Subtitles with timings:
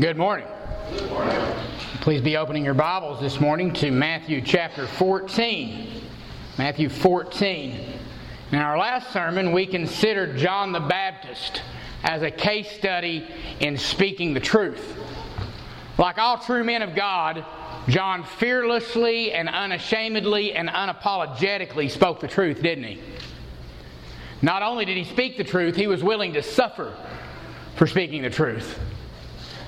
[0.00, 0.46] Good morning.
[2.00, 6.00] Please be opening your Bibles this morning to Matthew chapter 14.
[6.56, 7.92] Matthew 14.
[8.52, 11.60] In our last sermon, we considered John the Baptist
[12.04, 13.28] as a case study
[13.60, 14.96] in speaking the truth.
[15.98, 17.44] Like all true men of God,
[17.86, 23.02] John fearlessly and unashamedly and unapologetically spoke the truth, didn't he?
[24.40, 26.96] Not only did he speak the truth, he was willing to suffer
[27.76, 28.78] for speaking the truth.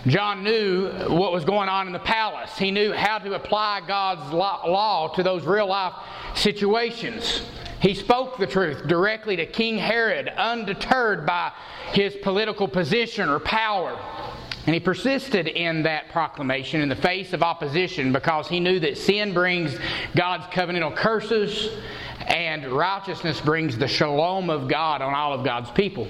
[0.06, 2.56] John knew what was going on in the palace.
[2.58, 5.94] He knew how to apply God's law to those real life
[6.34, 7.42] situations.
[7.80, 11.52] He spoke the truth directly to King Herod, undeterred by
[11.92, 13.98] his political position or power.
[14.66, 18.96] And he persisted in that proclamation in the face of opposition because he knew that
[18.96, 19.76] sin brings
[20.16, 21.70] God's covenantal curses
[22.26, 26.08] and righteousness brings the shalom of God on all of God's people.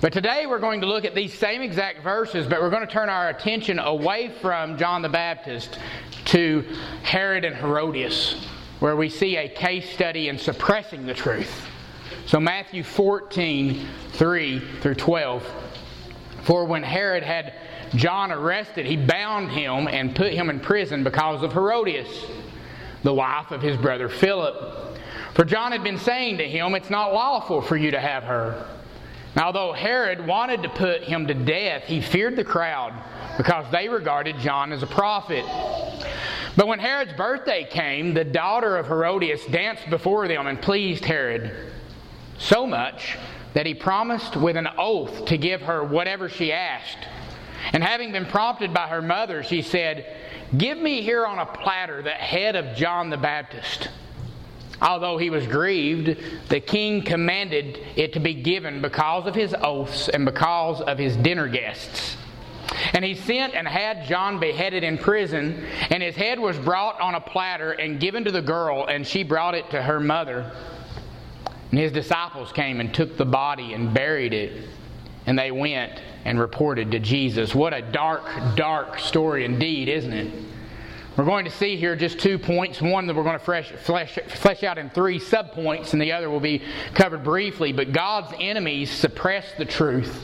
[0.00, 2.92] But today we're going to look at these same exact verses, but we're going to
[2.92, 5.80] turn our attention away from John the Baptist
[6.26, 6.64] to
[7.02, 8.46] Herod and Herodias,
[8.78, 11.66] where we see a case study in suppressing the truth.
[12.26, 15.44] So, Matthew 14, 3 through 12.
[16.42, 17.54] For when Herod had
[17.96, 22.24] John arrested, he bound him and put him in prison because of Herodias,
[23.02, 24.96] the wife of his brother Philip.
[25.34, 28.77] For John had been saying to him, It's not lawful for you to have her.
[29.38, 32.92] Now, although Herod wanted to put him to death, he feared the crowd
[33.36, 35.44] because they regarded John as a prophet.
[36.56, 41.52] But when Herod's birthday came, the daughter of Herodias danced before them and pleased Herod
[42.38, 43.16] so much
[43.54, 47.06] that he promised with an oath to give her whatever she asked.
[47.72, 50.16] And having been prompted by her mother, she said,
[50.56, 53.88] Give me here on a platter the head of John the Baptist.
[54.80, 56.16] Although he was grieved,
[56.48, 61.16] the king commanded it to be given because of his oaths and because of his
[61.16, 62.16] dinner guests.
[62.92, 67.14] And he sent and had John beheaded in prison, and his head was brought on
[67.14, 70.52] a platter and given to the girl, and she brought it to her mother.
[71.70, 74.68] And his disciples came and took the body and buried it,
[75.26, 77.54] and they went and reported to Jesus.
[77.54, 80.47] What a dark, dark story indeed, isn't it?
[81.18, 82.80] We're going to see here just two points.
[82.80, 86.38] One that we're going to flesh, flesh out in three subpoints, and the other will
[86.38, 86.62] be
[86.94, 87.72] covered briefly.
[87.72, 90.16] But God's enemies suppress the truth,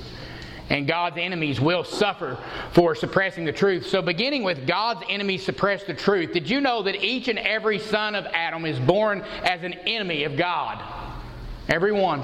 [0.71, 2.39] and God's enemies will suffer
[2.75, 3.87] for suppressing the truth.
[3.87, 7.81] So, beginning with God's enemies suppress the truth, did you know that each and every
[7.81, 10.81] son of Adam is born as an enemy of God?
[11.69, 12.23] Every one.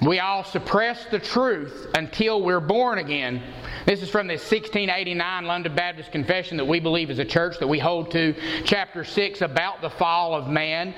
[0.00, 3.42] We all suppress the truth until we're born again.
[3.88, 7.66] This is from the 1689 London Baptist Confession that we believe is a church that
[7.66, 10.92] we hold to, chapter 6, about the fall of man.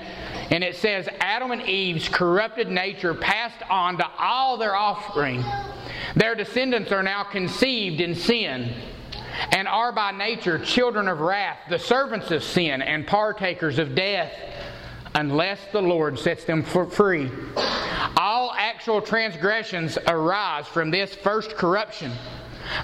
[0.51, 5.41] And it says, Adam and Eve's corrupted nature passed on to all their offspring.
[6.17, 8.73] Their descendants are now conceived in sin
[9.53, 14.33] and are by nature children of wrath, the servants of sin, and partakers of death,
[15.15, 17.31] unless the Lord sets them free.
[18.17, 22.11] All actual transgressions arise from this first corruption.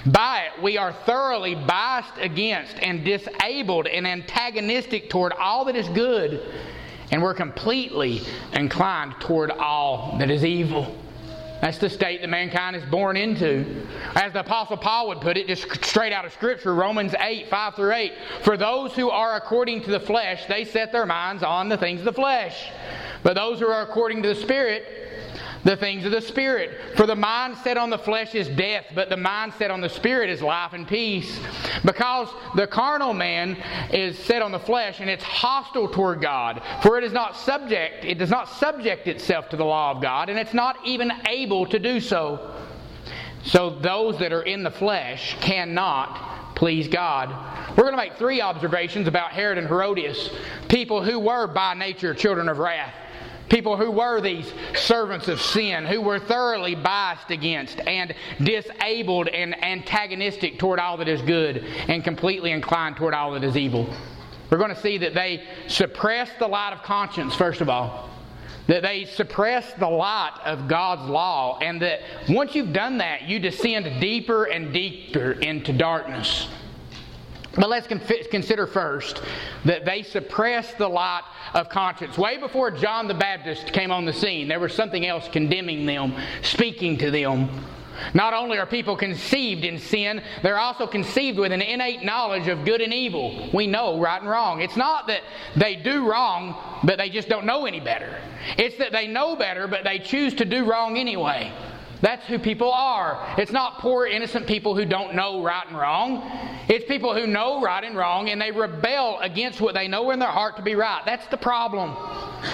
[0.06, 5.88] By it, we are thoroughly biased against and disabled and antagonistic toward all that is
[5.90, 6.40] good,
[7.10, 8.22] and we're completely
[8.52, 10.96] inclined toward all that is evil.
[11.60, 13.84] That's the state that mankind is born into.
[14.14, 17.74] As the Apostle Paul would put it, just straight out of Scripture, Romans 8, 5
[17.74, 18.12] through 8.
[18.44, 22.00] For those who are according to the flesh, they set their minds on the things
[22.00, 22.70] of the flesh.
[23.24, 25.07] But those who are according to the Spirit,
[25.68, 26.96] the things of the Spirit.
[26.96, 29.88] For the mind set on the flesh is death, but the mind set on the
[29.88, 31.38] Spirit is life and peace.
[31.84, 33.54] Because the carnal man
[33.92, 36.62] is set on the flesh and it's hostile toward God.
[36.82, 40.30] For it is not subject, it does not subject itself to the law of God,
[40.30, 42.54] and it's not even able to do so.
[43.44, 47.28] So those that are in the flesh cannot please God.
[47.76, 50.30] We're going to make three observations about Herod and Herodias,
[50.68, 52.94] people who were by nature children of wrath.
[53.48, 59.62] People who were these servants of sin, who were thoroughly biased against and disabled and
[59.64, 63.88] antagonistic toward all that is good and completely inclined toward all that is evil.
[64.50, 68.10] We're going to see that they suppress the light of conscience, first of all.
[68.66, 73.38] That they suppress the light of God's law, and that once you've done that, you
[73.38, 76.48] descend deeper and deeper into darkness.
[77.58, 79.20] But let's consider first
[79.64, 81.24] that they suppressed the light
[81.54, 82.16] of conscience.
[82.16, 86.14] Way before John the Baptist came on the scene, there was something else condemning them,
[86.42, 87.50] speaking to them.
[88.14, 92.64] Not only are people conceived in sin, they're also conceived with an innate knowledge of
[92.64, 93.50] good and evil.
[93.52, 94.60] We know right and wrong.
[94.60, 95.22] It's not that
[95.56, 96.54] they do wrong,
[96.84, 98.20] but they just don't know any better.
[98.56, 101.52] It's that they know better, but they choose to do wrong anyway.
[102.00, 103.34] That's who people are.
[103.38, 106.22] It's not poor, innocent people who don't know right and wrong.
[106.68, 110.18] It's people who know right and wrong and they rebel against what they know in
[110.18, 111.02] their heart to be right.
[111.04, 111.96] That's the problem.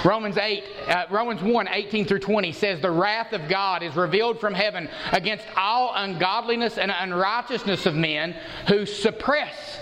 [0.04, 4.40] Romans 8, uh, Romans 1, 18 through 20 says, The wrath of God is revealed
[4.40, 8.34] from heaven against all ungodliness and unrighteousness of men
[8.68, 9.80] who suppress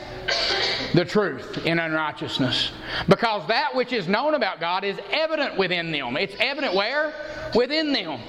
[0.94, 2.72] the truth in unrighteousness.
[3.08, 6.16] Because that which is known about God is evident within them.
[6.16, 7.12] It's evident where?
[7.54, 8.20] Within them.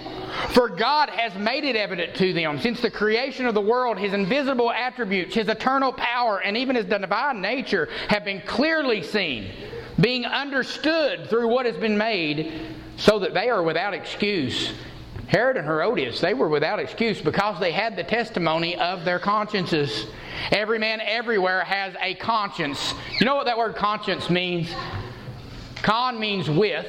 [0.49, 4.13] For God has made it evident to them since the creation of the world, his
[4.13, 9.51] invisible attributes, his eternal power, and even his divine nature have been clearly seen,
[9.99, 14.71] being understood through what has been made, so that they are without excuse.
[15.27, 20.05] Herod and Herodias, they were without excuse because they had the testimony of their consciences.
[20.51, 22.93] Every man everywhere has a conscience.
[23.19, 24.69] You know what that word conscience means?
[25.81, 26.85] Con means with,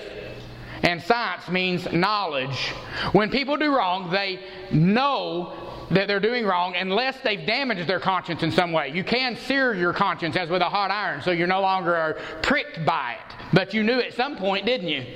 [0.85, 2.69] and science means knowledge.
[3.13, 4.41] When people do wrong, they
[4.71, 5.55] know
[5.91, 8.91] that they're doing wrong unless they've damaged their conscience in some way.
[8.91, 12.85] You can sear your conscience as with a hot iron so you're no longer pricked
[12.85, 13.44] by it.
[13.55, 15.07] But you knew at some point, didn't you?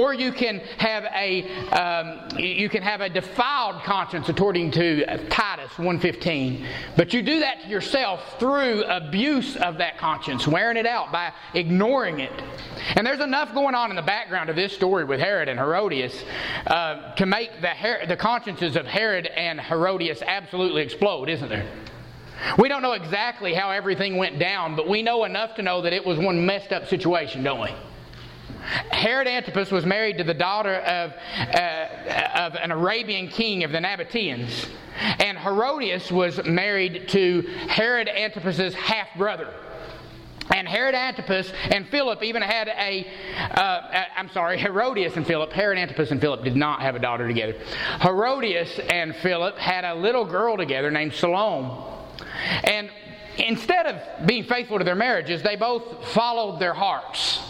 [0.00, 5.72] Or you can have a um, you can have a defiled conscience, according to Titus
[5.72, 6.66] 1:15.
[6.96, 11.32] But you do that to yourself through abuse of that conscience, wearing it out by
[11.54, 12.32] ignoring it.
[12.96, 16.24] And there's enough going on in the background of this story with Herod and Herodias
[16.68, 21.66] uh, to make the, Her- the consciences of Herod and Herodias absolutely explode, isn't there?
[22.58, 25.92] We don't know exactly how everything went down, but we know enough to know that
[25.92, 27.74] it was one messed up situation, don't we?
[28.90, 31.88] Herod Antipas was married to the daughter of, uh,
[32.36, 34.68] of an Arabian king of the Nabateans,
[35.18, 39.52] and Herodias was married to Herod Antipas's half brother.
[40.52, 43.06] And Herod Antipas and Philip even had a.
[44.16, 45.52] am uh, sorry, Herodias and Philip.
[45.52, 47.54] Herod Antipas and Philip did not have a daughter together.
[48.00, 51.99] Herodias and Philip had a little girl together named Salome.
[52.64, 52.90] And
[53.38, 57.40] instead of being faithful to their marriages, they both followed their hearts.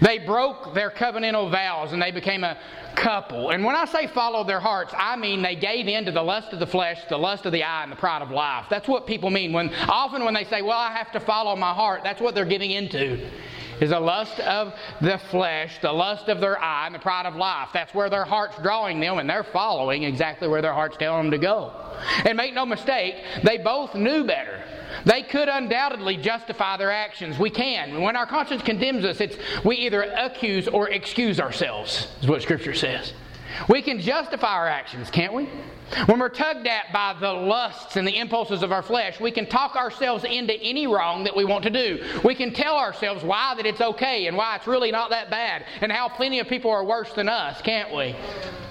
[0.00, 2.56] They broke their covenantal vows and they became a
[2.94, 3.50] couple.
[3.50, 6.52] And when I say follow their hearts, I mean they gave in to the lust
[6.52, 8.66] of the flesh, the lust of the eye, and the pride of life.
[8.70, 9.52] That's what people mean.
[9.52, 12.44] When often when they say, "Well, I have to follow my heart," that's what they're
[12.44, 13.28] giving into.
[13.82, 17.34] Is the lust of the flesh, the lust of their eye, and the pride of
[17.34, 17.70] life.
[17.74, 21.30] That's where their heart's drawing them, and they're following exactly where their heart's telling them
[21.32, 21.72] to go.
[22.24, 24.62] And make no mistake, they both knew better.
[25.04, 27.40] They could undoubtedly justify their actions.
[27.40, 28.02] We can.
[28.02, 32.74] When our conscience condemns us, it's we either accuse or excuse ourselves, is what Scripture
[32.74, 33.12] says.
[33.68, 35.48] We can justify our actions, can't we?
[36.06, 39.46] When we're tugged at by the lusts and the impulses of our flesh, we can
[39.46, 42.02] talk ourselves into any wrong that we want to do.
[42.24, 45.66] We can tell ourselves why that it's okay and why it's really not that bad
[45.80, 48.16] and how plenty of people are worse than us, can't we?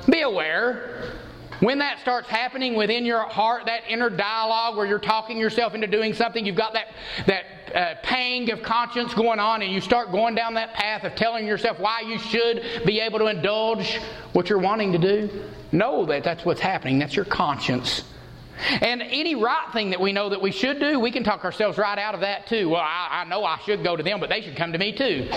[0.10, 1.14] Be aware
[1.62, 5.88] when that starts happening within your heart, that inner dialogue where you're talking yourself into
[5.88, 6.88] doing something, you've got that,
[7.28, 11.16] that uh, pang of conscience going on, and you start going down that path of
[11.16, 14.00] telling yourself why you should be able to indulge
[14.34, 16.98] what you're wanting to do, know that that's what's happening.
[16.98, 18.04] That's your conscience.
[18.82, 21.78] And any right thing that we know that we should do, we can talk ourselves
[21.78, 22.70] right out of that too.
[22.70, 24.92] Well, I, I know I should go to them, but they should come to me
[24.96, 25.28] too.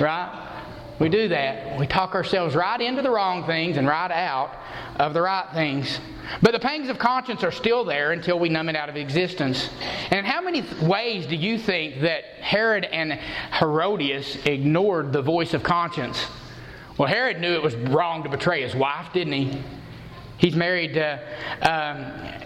[0.00, 0.57] Right?
[0.98, 1.78] We do that.
[1.78, 4.56] We talk ourselves right into the wrong things and right out
[4.96, 6.00] of the right things.
[6.42, 9.70] But the pangs of conscience are still there until we numb it out of existence.
[10.10, 15.62] And how many ways do you think that Herod and Herodias ignored the voice of
[15.62, 16.26] conscience?
[16.98, 19.62] Well, Herod knew it was wrong to betray his wife, didn't he?
[20.38, 21.20] He's married to
[21.62, 22.38] um,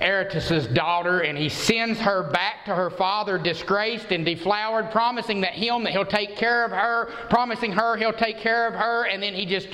[0.72, 5.84] daughter, and he sends her back to her father, disgraced and deflowered, promising that him
[5.84, 9.34] that he'll take care of her, promising her he'll take care of her, and then
[9.34, 9.68] he just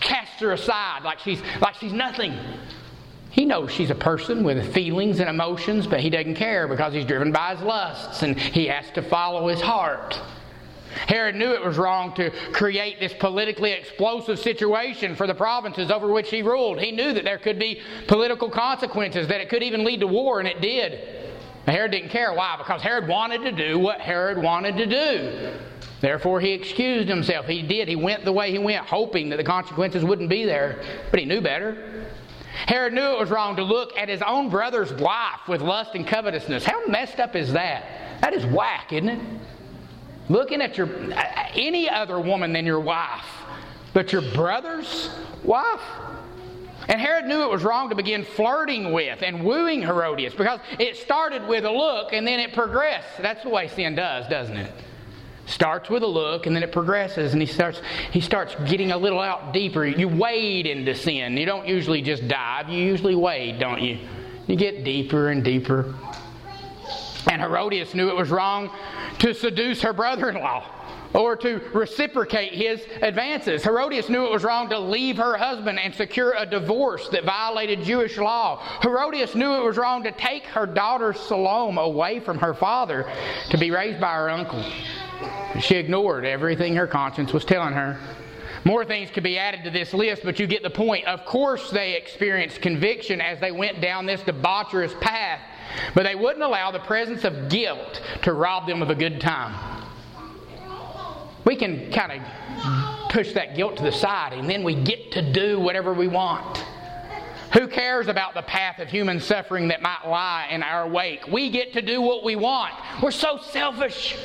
[0.00, 2.34] casts her aside like she's like she's nothing.
[3.30, 7.04] He knows she's a person with feelings and emotions, but he doesn't care because he's
[7.04, 10.20] driven by his lusts and he has to follow his heart.
[11.06, 16.08] Herod knew it was wrong to create this politically explosive situation for the provinces over
[16.08, 16.80] which he ruled.
[16.80, 20.38] He knew that there could be political consequences, that it could even lead to war,
[20.38, 21.24] and it did.
[21.66, 22.34] Herod didn't care.
[22.34, 22.56] Why?
[22.58, 25.54] Because Herod wanted to do what Herod wanted to do.
[26.00, 27.46] Therefore, he excused himself.
[27.46, 27.88] He did.
[27.88, 31.24] He went the way he went, hoping that the consequences wouldn't be there, but he
[31.24, 32.04] knew better.
[32.66, 36.06] Herod knew it was wrong to look at his own brother's wife with lust and
[36.06, 36.64] covetousness.
[36.64, 38.20] How messed up is that?
[38.20, 39.20] That is whack, isn't it?
[40.28, 40.88] Looking at your
[41.54, 43.26] any other woman than your wife,
[43.92, 45.10] but your brother's
[45.42, 45.82] wife.
[46.88, 50.96] And Herod knew it was wrong to begin flirting with and wooing Herodias because it
[50.96, 53.22] started with a look and then it progressed.
[53.22, 54.72] That's the way sin does, doesn't it?
[55.46, 58.96] Starts with a look and then it progresses and he starts he starts getting a
[58.96, 59.86] little out deeper.
[59.86, 61.36] You wade into sin.
[61.36, 63.98] You don't usually just dive, you usually wade, don't you?
[64.46, 65.94] You get deeper and deeper.
[67.30, 68.70] And Herodias knew it was wrong
[69.24, 70.62] to seduce her brother in law
[71.14, 73.64] or to reciprocate his advances.
[73.64, 77.82] Herodias knew it was wrong to leave her husband and secure a divorce that violated
[77.84, 78.62] Jewish law.
[78.82, 83.10] Herodias knew it was wrong to take her daughter Salome away from her father
[83.48, 84.62] to be raised by her uncle.
[85.58, 87.98] She ignored everything her conscience was telling her.
[88.66, 91.06] More things could be added to this list, but you get the point.
[91.06, 95.40] Of course, they experienced conviction as they went down this debaucherous path,
[95.94, 99.82] but they wouldn't allow the presence of guilt to rob them of a good time.
[101.44, 105.32] We can kind of push that guilt to the side, and then we get to
[105.32, 106.64] do whatever we want.
[107.52, 111.28] Who cares about the path of human suffering that might lie in our wake?
[111.28, 112.72] We get to do what we want.
[113.00, 114.16] We're so selfish,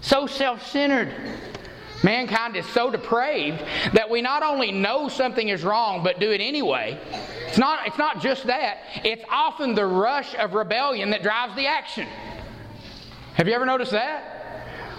[0.00, 1.12] so self centered.
[2.02, 3.62] Mankind is so depraved
[3.92, 6.98] that we not only know something is wrong but do it anyway.
[7.46, 11.66] It's not, it's not just that, it's often the rush of rebellion that drives the
[11.66, 12.06] action.
[13.34, 14.38] Have you ever noticed that?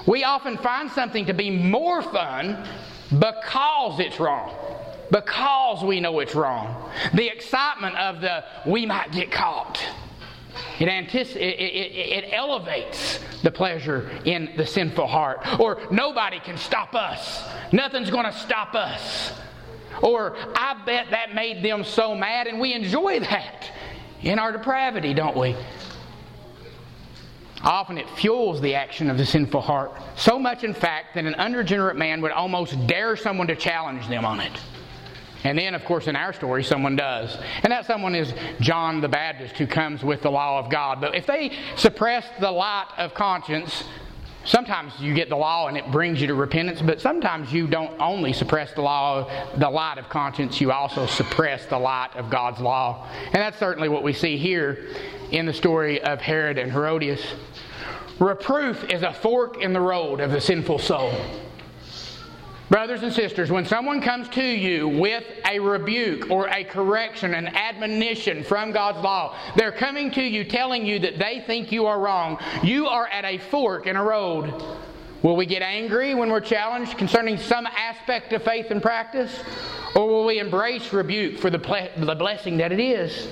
[0.08, 2.68] We often find something to be more fun
[3.18, 4.56] because it's wrong.
[5.12, 6.90] Because we know it's wrong.
[7.14, 9.84] The excitement of the we might get caught.
[10.80, 15.60] It, antici- it, it, it, elevates the pleasure in the sinful heart.
[15.60, 17.44] Or nobody can stop us.
[17.72, 19.34] Nothing's going to stop us.
[20.02, 23.72] Or I bet that made them so mad, and we enjoy that
[24.22, 25.56] in our depravity, don't we?
[27.62, 29.92] Often it fuels the action of the sinful heart.
[30.16, 34.26] So much, in fact, that an unregenerate man would almost dare someone to challenge them
[34.26, 34.54] on it.
[35.44, 37.38] And then, of course, in our story, someone does.
[37.64, 41.00] And that someone is John the Baptist who comes with the law of God.
[41.00, 43.84] But if they suppress the light of conscience,
[44.44, 48.00] sometimes you get the law and it brings you to repentance, but sometimes you don't
[48.02, 52.60] only suppress the law, the light of conscience, you also suppress the light of God's
[52.60, 53.08] law.
[53.26, 54.88] And that's certainly what we see here
[55.32, 57.22] in the story of Herod and Herodias.
[58.20, 61.14] Reproof is a fork in the road of the sinful soul.
[62.70, 67.48] Brothers and sisters, when someone comes to you with a rebuke or a correction, an
[67.48, 72.00] admonition from God's law, they're coming to you telling you that they think you are
[72.00, 72.38] wrong.
[72.62, 74.54] You are at a fork in a road.
[75.24, 79.36] Will we get angry when we're challenged concerning some aspect of faith and practice?
[79.96, 83.30] Or will we embrace rebuke for the, ple- the blessing that it is?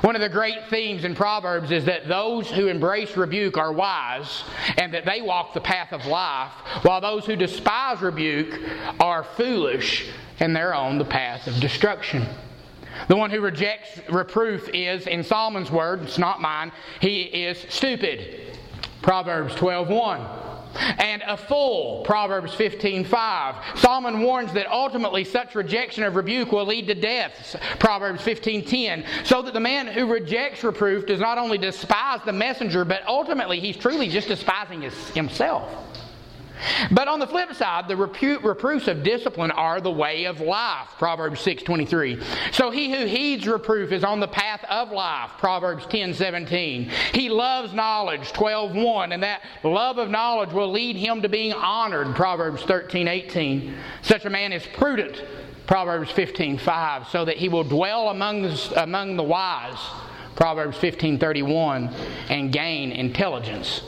[0.00, 4.44] One of the great themes in Proverbs is that those who embrace rebuke are wise
[4.76, 8.58] and that they walk the path of life, while those who despise rebuke
[9.00, 10.08] are foolish
[10.40, 12.26] and they're on the path of destruction.
[13.08, 18.56] The one who rejects reproof is, in Solomon's word, it's not mine, he is stupid.
[19.02, 22.02] Proverbs 12 1 and a fool.
[22.04, 23.78] Proverbs 15:5.
[23.78, 27.56] Solomon warns that ultimately such rejection of rebuke will lead to death.
[27.78, 29.04] Proverbs 15:10.
[29.24, 33.60] So that the man who rejects reproof does not only despise the messenger, but ultimately
[33.60, 35.70] he's truly just despising his, himself.
[36.90, 40.88] But on the flip side, the reproofs of discipline are the way of life.
[40.98, 42.22] Proverbs 6:23.
[42.52, 45.30] So he who heeds reproof is on the path of life.
[45.38, 46.90] Proverbs 10:17.
[47.12, 48.32] He loves knowledge.
[48.32, 52.14] 12:1, and that love of knowledge will lead him to being honored.
[52.14, 53.74] Proverbs 13:18.
[54.02, 55.22] Such a man is prudent.
[55.66, 59.78] Proverbs 15:5, so that he will dwell among the, among the wise.
[60.36, 61.90] Proverbs 15:31,
[62.28, 63.82] and gain intelligence.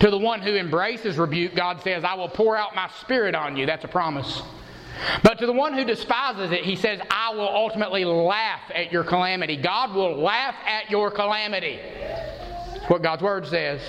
[0.00, 3.56] To the one who embraces rebuke, God says, I will pour out my spirit on
[3.56, 3.66] you.
[3.66, 4.42] That's a promise.
[5.22, 9.04] But to the one who despises it, he says, I will ultimately laugh at your
[9.04, 9.56] calamity.
[9.56, 11.80] God will laugh at your calamity.
[12.84, 13.80] That's what God's word says.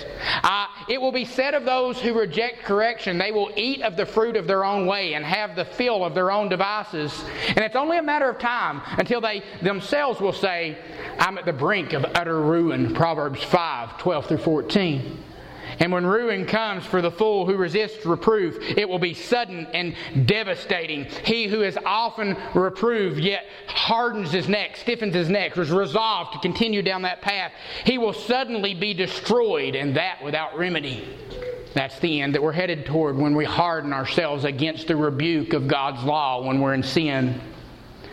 [0.42, 4.06] Uh, it will be said of those who reject correction, they will eat of the
[4.06, 7.12] fruit of their own way and have the fill of their own devices.
[7.48, 10.78] And it's only a matter of time until they themselves will say,
[11.18, 12.94] I'm at the brink of utter ruin.
[12.94, 15.24] Proverbs 5 12 through 14.
[15.78, 19.94] And when ruin comes for the fool who resists reproof, it will be sudden and
[20.26, 21.04] devastating.
[21.24, 26.38] He who is often reproved yet hardens his neck, stiffens his neck, is resolved to
[26.38, 27.52] continue down that path,
[27.84, 31.06] he will suddenly be destroyed, and that without remedy.
[31.74, 35.68] That's the end that we're headed toward when we harden ourselves against the rebuke of
[35.68, 37.38] God's law when we're in sin.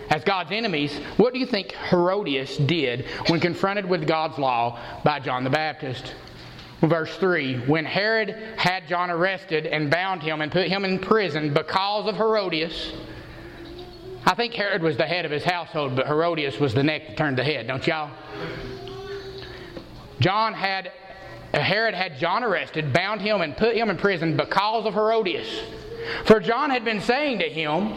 [0.09, 5.19] As God's enemies, what do you think Herodias did when confronted with God's law by
[5.19, 6.13] John the Baptist?
[6.83, 11.53] Verse 3 When Herod had John arrested and bound him and put him in prison
[11.53, 12.93] because of Herodias,
[14.25, 17.17] I think Herod was the head of his household, but Herodias was the neck that
[17.17, 18.11] turned the head, don't y'all?
[20.19, 20.91] John had
[21.53, 25.47] Herod had John arrested, bound him, and put him in prison because of Herodias.
[26.25, 27.95] For John had been saying to him,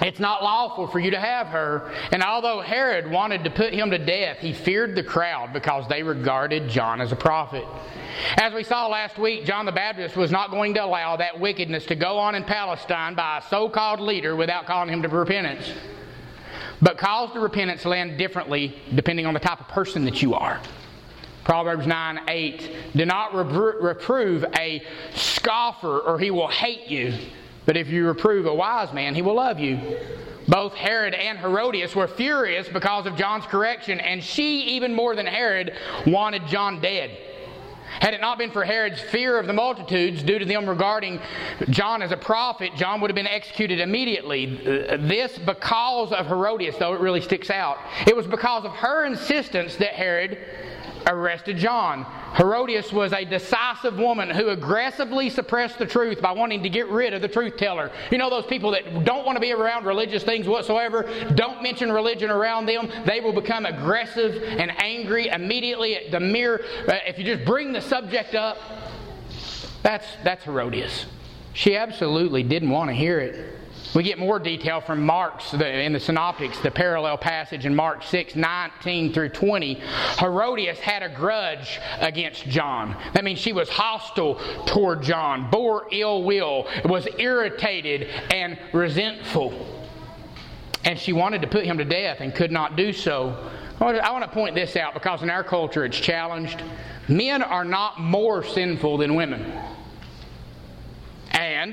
[0.00, 1.92] it's not lawful for you to have her.
[2.12, 6.02] And although Herod wanted to put him to death, he feared the crowd because they
[6.02, 7.64] regarded John as a prophet.
[8.40, 11.86] As we saw last week, John the Baptist was not going to allow that wickedness
[11.86, 15.70] to go on in Palestine by a so called leader without calling him to repentance.
[16.80, 20.60] But calls to repentance land differently depending on the type of person that you are.
[21.44, 22.76] Proverbs 9 8.
[22.94, 24.82] Do not reprove a
[25.14, 27.14] scoffer, or he will hate you.
[27.68, 29.98] But if you reprove a wise man, he will love you.
[30.48, 35.26] Both Herod and Herodias were furious because of John's correction, and she, even more than
[35.26, 35.74] Herod,
[36.06, 37.10] wanted John dead.
[38.00, 41.20] Had it not been for Herod's fear of the multitudes due to them regarding
[41.68, 44.46] John as a prophet, John would have been executed immediately.
[45.00, 47.76] This because of Herodias, though it really sticks out.
[48.06, 50.38] It was because of her insistence that Herod
[51.08, 52.04] arrested John.
[52.36, 57.14] Herodias was a decisive woman who aggressively suppressed the truth by wanting to get rid
[57.14, 57.90] of the truth teller.
[58.10, 61.90] You know those people that don't want to be around religious things whatsoever, don't mention
[61.90, 67.18] religion around them, they will become aggressive and angry immediately at the mere uh, if
[67.18, 68.58] you just bring the subject up.
[69.82, 71.06] That's that's Herodias.
[71.54, 73.57] She absolutely didn't want to hear it.
[73.94, 78.36] We get more detail from Mark's in the Synoptics, the parallel passage in Mark 6
[78.36, 79.80] 19 through 20.
[80.18, 82.96] Herodias had a grudge against John.
[83.14, 84.34] That means she was hostile
[84.66, 89.66] toward John, bore ill will, was irritated and resentful.
[90.84, 93.50] And she wanted to put him to death and could not do so.
[93.80, 96.62] I want to point this out because in our culture it's challenged.
[97.08, 99.50] Men are not more sinful than women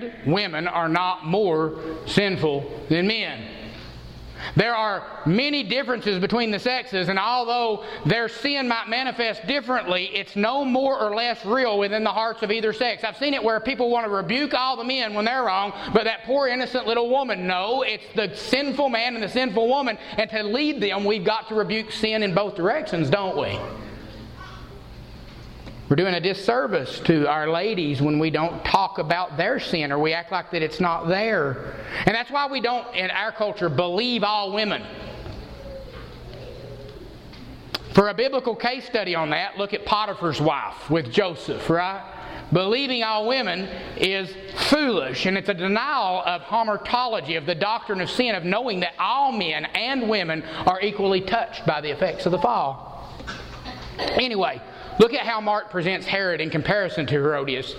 [0.01, 1.75] and women are not more
[2.05, 3.55] sinful than men.
[4.55, 10.35] There are many differences between the sexes, and although their sin might manifest differently, it's
[10.35, 13.03] no more or less real within the hearts of either sex.
[13.03, 16.03] I've seen it where people want to rebuke all the men when they're wrong, but
[16.03, 20.29] that poor innocent little woman, no, it's the sinful man and the sinful woman, and
[20.29, 23.57] to lead them, we've got to rebuke sin in both directions, don't we?
[25.87, 29.99] We're doing a disservice to our ladies when we don't talk about their sin or
[29.99, 31.75] we act like that it's not there.
[32.07, 34.83] And that's why we don't, in our culture, believe all women.
[37.93, 42.01] For a biblical case study on that, look at Potiphar's wife with Joseph, right?
[42.51, 44.35] Believing all women is
[44.69, 48.93] foolish, and it's a denial of hamartology, of the doctrine of sin, of knowing that
[48.97, 53.13] all men and women are equally touched by the effects of the fall.
[53.97, 54.61] Anyway,
[54.97, 57.75] Look at how Mark presents Herod in comparison to Herodias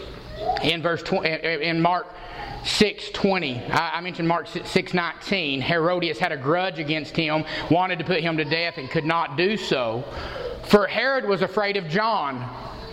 [0.62, 1.28] in verse 20,
[1.62, 2.06] in Mark
[2.64, 3.62] 6:20.
[3.70, 5.62] I mentioned Mark 6:19.
[5.62, 9.36] Herodias had a grudge against him, wanted to put him to death and could not
[9.36, 10.04] do so.
[10.64, 12.44] For Herod was afraid of John,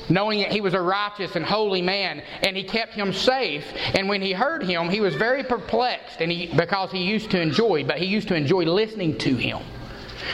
[0.07, 3.65] knowing that he was a righteous and holy man, and he kept him safe.
[3.95, 7.41] And when he heard him, he was very perplexed, and he, because he used to
[7.41, 9.59] enjoy, but he used to enjoy listening to him.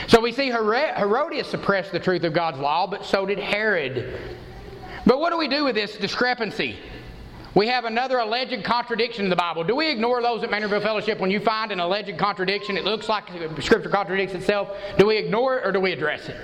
[0.08, 4.18] So we see Herodias suppressed the truth of God's law, but so did Herod.
[5.06, 6.76] But what do we do with this discrepancy?
[7.54, 9.64] We have another alleged contradiction in the Bible.
[9.64, 12.76] Do we ignore those at Manorville Fellowship when you find an alleged contradiction?
[12.76, 13.24] It looks like
[13.60, 14.68] Scripture contradicts itself.
[14.98, 16.36] Do we ignore it or do we address it?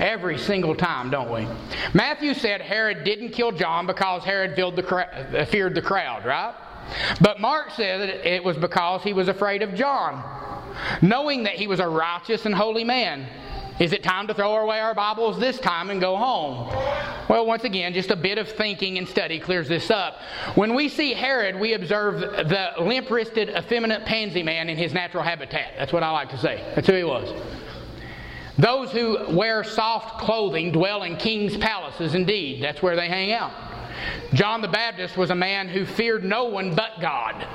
[0.00, 1.46] Every single time, don't we?
[1.92, 6.54] Matthew said Herod didn't kill John because Herod feared the crowd, right?
[7.20, 10.22] But Mark said it was because he was afraid of John
[11.02, 13.26] knowing that he was a righteous and holy man.
[13.78, 16.68] Is it time to throw away our Bibles this time and go home?
[17.30, 20.18] Well, once again, just a bit of thinking and study clears this up.
[20.54, 25.22] When we see Herod, we observe the limp wristed, effeminate pansy man in his natural
[25.22, 25.74] habitat.
[25.78, 26.62] That's what I like to say.
[26.74, 27.32] That's who he was.
[28.58, 32.62] Those who wear soft clothing dwell in king's palaces, indeed.
[32.62, 33.52] That's where they hang out.
[34.34, 37.46] John the Baptist was a man who feared no one but God.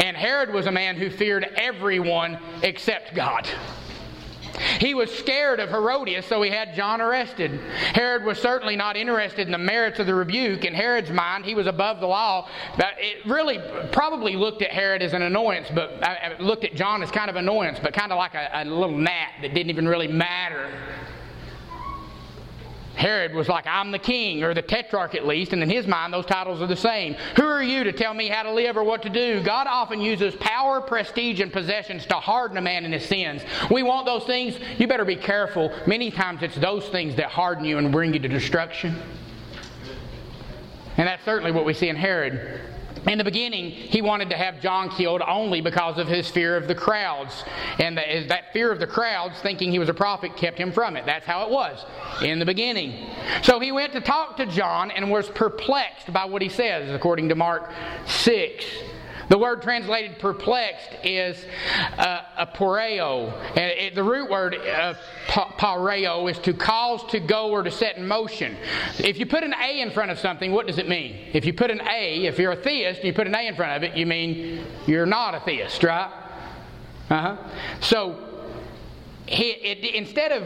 [0.00, 3.46] And Herod was a man who feared everyone except God.
[4.78, 7.60] He was scared of Herodias, so he had John arrested.
[7.94, 10.64] Herod was certainly not interested in the merits of the rebuke.
[10.64, 12.48] In Herod's mind, he was above the law.
[12.76, 13.58] But it really
[13.92, 17.36] probably looked at Herod as an annoyance, but uh, looked at John as kind of
[17.36, 20.70] annoyance, but kind of like a, a little gnat that didn't even really matter.
[22.94, 26.12] Herod was like, I'm the king, or the tetrarch at least, and in his mind,
[26.12, 27.14] those titles are the same.
[27.36, 29.42] Who are you to tell me how to live or what to do?
[29.42, 33.42] God often uses power, prestige, and possessions to harden a man in his sins.
[33.70, 34.58] We want those things.
[34.78, 35.72] You better be careful.
[35.86, 39.00] Many times it's those things that harden you and bring you to destruction.
[40.96, 42.60] And that's certainly what we see in Herod.
[43.06, 46.68] In the beginning, he wanted to have John killed only because of his fear of
[46.68, 47.44] the crowds.
[47.78, 51.06] And that fear of the crowds, thinking he was a prophet, kept him from it.
[51.06, 51.84] That's how it was
[52.22, 53.06] in the beginning.
[53.42, 57.30] So he went to talk to John and was perplexed by what he says, according
[57.30, 57.72] to Mark
[58.06, 58.64] 6.
[59.30, 61.36] The word translated perplexed is
[61.96, 63.32] uh, a poreo.
[63.50, 64.94] And it, the root word uh,
[65.28, 68.56] pareo is to cause to go or to set in motion.
[68.98, 71.28] If you put an A in front of something, what does it mean?
[71.32, 73.54] If you put an A, if you're a theist and you put an A in
[73.54, 76.12] front of it, you mean you're not a theist, right?
[77.08, 77.36] Uh huh.
[77.80, 78.29] So
[79.30, 80.42] he, it, instead of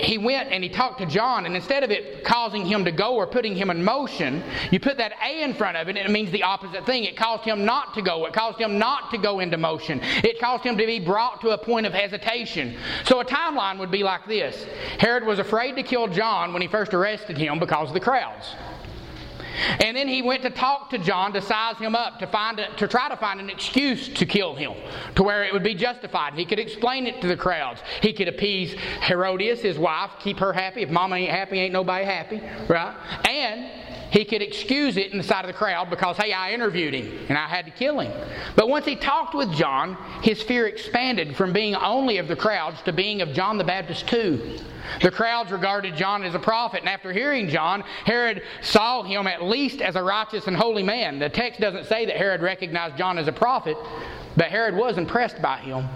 [0.00, 3.16] he went and he talked to John, and instead of it causing him to go
[3.16, 6.10] or putting him in motion, you put that A in front of it, and it
[6.10, 7.04] means the opposite thing.
[7.04, 8.24] It caused him not to go.
[8.24, 10.00] It caused him not to go into motion.
[10.02, 12.78] It caused him to be brought to a point of hesitation.
[13.04, 14.64] So a timeline would be like this
[14.98, 18.46] Herod was afraid to kill John when he first arrested him because of the crowds.
[19.80, 22.74] And then he went to talk to John to size him up, to, find a,
[22.76, 24.72] to try to find an excuse to kill him,
[25.14, 26.34] to where it would be justified.
[26.34, 27.80] He could explain it to the crowds.
[28.02, 30.82] He could appease Herodias, his wife, keep her happy.
[30.82, 32.94] If mama ain't happy, ain't nobody happy, right?
[33.28, 33.70] And
[34.10, 37.26] he could excuse it in the sight of the crowd because, hey, I interviewed him
[37.28, 38.12] and I had to kill him.
[38.56, 42.80] But once he talked with John, his fear expanded from being only of the crowds
[42.82, 44.58] to being of John the Baptist too.
[45.02, 49.42] The crowds regarded John as a prophet, and after hearing John, Herod saw him at
[49.42, 51.18] least as a righteous and holy man.
[51.18, 53.76] The text doesn't say that Herod recognized John as a prophet,
[54.36, 55.86] but Herod was impressed by him.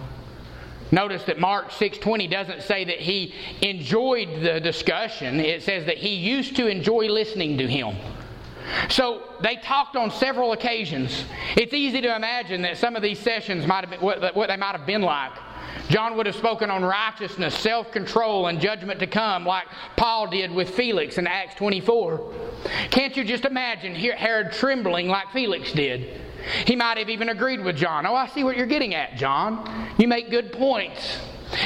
[0.92, 5.40] Notice that Mark 6:20 doesn't say that he enjoyed the discussion.
[5.40, 7.96] It says that he used to enjoy listening to him.
[8.90, 11.24] So they talked on several occasions.
[11.56, 14.56] It's easy to imagine that some of these sessions might have been what, what they
[14.56, 15.32] might have been like.
[15.88, 20.52] John would have spoken on righteousness, self control, and judgment to come, like Paul did
[20.52, 22.32] with Felix in Acts 24.
[22.90, 26.20] Can't you just imagine Herod trembling like Felix did?
[26.66, 28.06] He might have even agreed with John.
[28.06, 29.88] Oh, I see what you're getting at, John.
[29.98, 31.18] You make good points.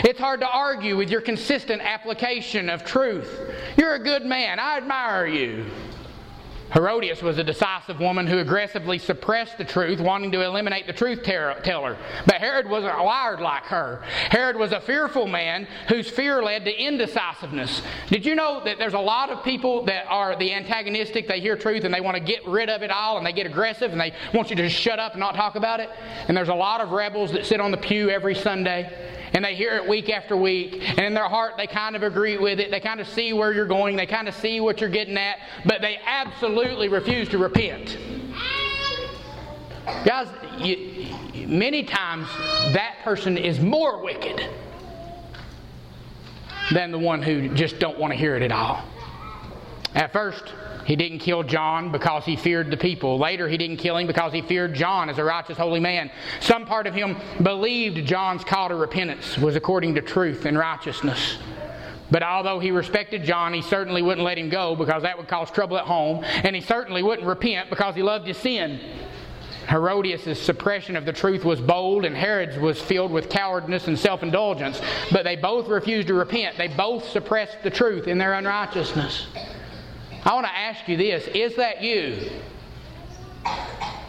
[0.05, 3.53] It's hard to argue with your consistent application of truth.
[3.77, 4.59] You're a good man.
[4.59, 5.67] I admire you.
[6.73, 11.23] Herodias was a decisive woman who aggressively suppressed the truth, wanting to eliminate the truth
[11.23, 11.97] teller.
[12.27, 14.03] But Herod wasn't wired like her.
[14.31, 17.83] Herod was a fearful man whose fear led to indecisiveness.
[18.09, 21.29] Did you know that there's a lot of people that are the antagonistic?
[21.29, 23.47] They hear truth and they want to get rid of it all and they get
[23.47, 25.91] aggressive and they want you to shut up and not talk about it.
[26.29, 29.55] And there's a lot of rebels that sit on the pew every Sunday and they
[29.55, 32.71] hear it week after week, and in their heart they kind of agree with it.
[32.71, 35.39] They kind of see where you're going, they kind of see what you're getting at,
[35.65, 37.99] but they absolutely refuse to repent.
[40.05, 42.29] Guys, you, many times
[42.73, 44.49] that person is more wicked
[46.73, 48.83] than the one who just don't want to hear it at all.
[49.95, 50.53] At first,
[50.87, 53.19] he didn't kill John because he feared the people.
[53.19, 56.13] Later, he didn't kill him because he feared John as a righteous, holy man.
[56.39, 61.39] Some part of him believed John's call to repentance was according to truth and righteousness.
[62.09, 65.51] But although he respected John, he certainly wouldn't let him go because that would cause
[65.51, 68.79] trouble at home, and he certainly wouldn't repent because he loved his sin.
[69.69, 74.23] Herodias' suppression of the truth was bold, and Herod's was filled with cowardice and self
[74.23, 74.81] indulgence.
[75.11, 76.57] But they both refused to repent.
[76.57, 79.27] They both suppressed the truth in their unrighteousness.
[80.27, 82.31] I want to ask you this is that you?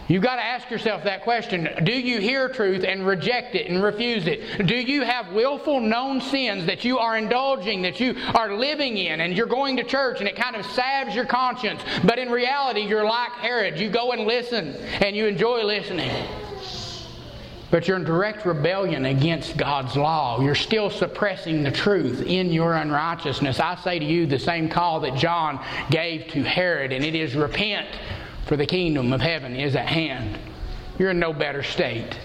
[0.08, 1.70] You've got to ask yourself that question.
[1.84, 4.66] Do you hear truth and reject it and refuse it?
[4.66, 9.22] Do you have willful known sins that you are indulging, that you are living in,
[9.22, 12.82] and you're going to church and it kind of salves your conscience, but in reality
[12.82, 13.78] you're like Herod.
[13.78, 16.26] You go and listen and you enjoy listening.
[17.70, 20.40] But you're in direct rebellion against God's law.
[20.40, 23.60] You're still suppressing the truth in your unrighteousness.
[23.60, 27.36] I say to you the same call that John gave to Herod, and it is
[27.36, 27.88] repent,
[28.46, 30.40] for the kingdom of heaven is at hand.
[30.98, 32.18] You're in no better state.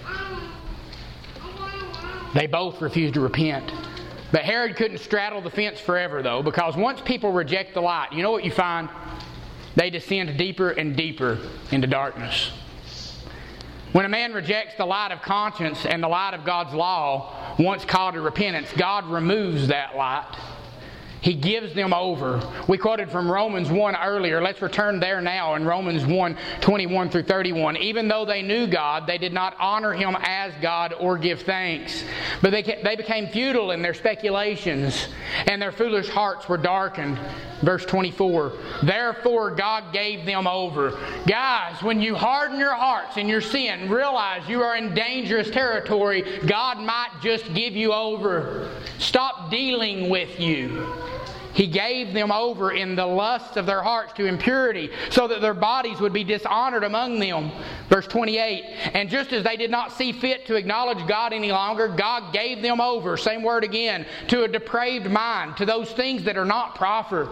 [2.33, 3.71] They both refused to repent.
[4.31, 8.23] But Herod couldn't straddle the fence forever, though, because once people reject the light, you
[8.23, 8.89] know what you find?
[9.75, 11.37] They descend deeper and deeper
[11.71, 12.51] into darkness.
[13.93, 17.85] When a man rejects the light of conscience and the light of God's law, once
[17.85, 20.25] called to repentance, God removes that light
[21.23, 22.41] he gives them over.
[22.67, 24.41] We quoted from Romans 1 earlier.
[24.41, 27.77] Let's return there now in Romans 1 21 through 31.
[27.77, 32.03] Even though they knew God, they did not honor him as God or give thanks.
[32.41, 35.07] But they, they became futile in their speculations,
[35.47, 37.17] and their foolish hearts were darkened.
[37.61, 38.51] Verse 24.
[38.83, 40.99] Therefore, God gave them over.
[41.25, 46.41] Guys, when you harden your hearts in your sin, realize you are in dangerous territory.
[46.45, 48.69] God might just give you over.
[48.97, 50.85] Stop dealing with you.
[51.53, 55.53] He gave them over in the lusts of their hearts to impurity, so that their
[55.53, 57.51] bodies would be dishonored among them.
[57.89, 58.63] Verse 28
[58.93, 62.61] And just as they did not see fit to acknowledge God any longer, God gave
[62.61, 66.75] them over, same word again, to a depraved mind, to those things that are not
[66.75, 67.29] proper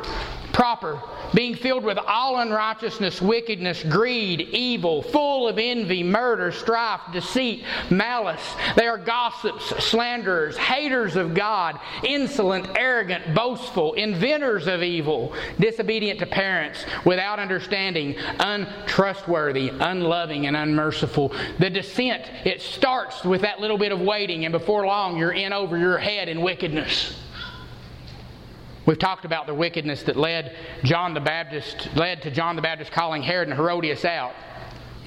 [0.62, 1.02] proper,
[1.34, 8.54] being filled with all unrighteousness, wickedness, greed, evil, full of envy, murder, strife, deceit, malice.
[8.76, 16.28] They are gossips, slanderers, haters of God, insolent, arrogant, boastful, inventors of evil, disobedient to
[16.28, 21.34] parents, without understanding, untrustworthy, unloving, and unmerciful.
[21.58, 25.54] The descent, it starts with that little bit of waiting, and before long, you're in
[25.54, 27.16] over your head in wickedness.
[28.86, 32.92] We've talked about the wickedness that led John the Baptist led to John the Baptist
[32.92, 34.34] calling Herod and Herodias out.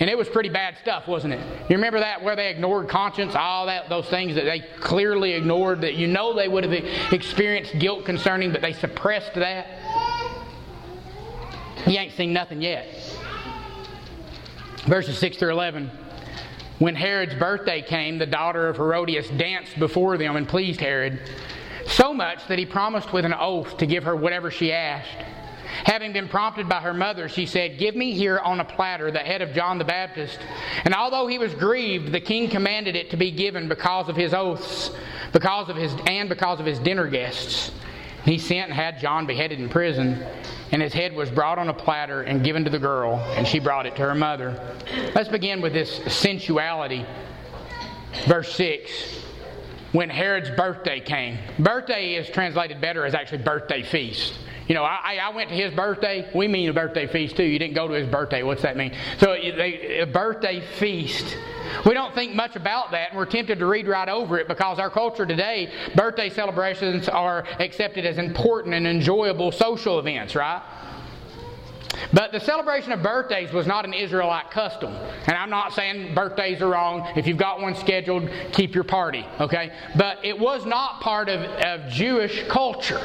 [0.01, 1.41] And it was pretty bad stuff, wasn't it?
[1.71, 5.83] You remember that where they ignored conscience, all that those things that they clearly ignored
[5.83, 6.73] that you know they would have
[7.13, 9.67] experienced guilt concerning, but they suppressed that.
[11.87, 12.87] You ain't seen nothing yet.
[14.87, 15.91] Verses 6 through 11.
[16.79, 21.21] When Herod's birthday came, the daughter of Herodias danced before them and pleased Herod.
[21.87, 25.25] So much that he promised with an oath to give her whatever she asked.
[25.85, 29.19] Having been prompted by her mother, she said, Give me here on a platter the
[29.19, 30.39] head of John the Baptist.
[30.85, 34.33] And although he was grieved, the king commanded it to be given because of his
[34.33, 34.91] oaths,
[35.33, 37.73] because of his and because of his dinner guests.
[38.25, 40.25] He sent and had John beheaded in prison,
[40.73, 43.59] and his head was brought on a platter and given to the girl, and she
[43.59, 44.77] brought it to her mother.
[45.15, 47.05] Let's begin with this sensuality.
[48.27, 49.25] Verse 6
[49.95, 51.39] when Herod's birthday came.
[51.61, 54.35] Birthday is translated better as actually birthday feast.
[54.67, 56.29] You know, I, I went to his birthday.
[56.35, 57.45] We mean a birthday feast too.
[57.45, 58.43] You didn't go to his birthday.
[58.43, 58.93] What's that mean?
[59.19, 61.37] So they, a birthday feast.
[61.87, 64.81] We don't think much about that, and we're tempted to read right over it because
[64.81, 70.63] our culture today, birthday celebrations are accepted as important and enjoyable social events, right?
[72.13, 74.95] But the celebration of birthdays was not an Israelite custom.
[75.27, 77.11] And I'm not saying birthdays are wrong.
[77.17, 79.73] If you've got one scheduled, keep your party, okay?
[79.97, 83.01] But it was not part of, of Jewish culture.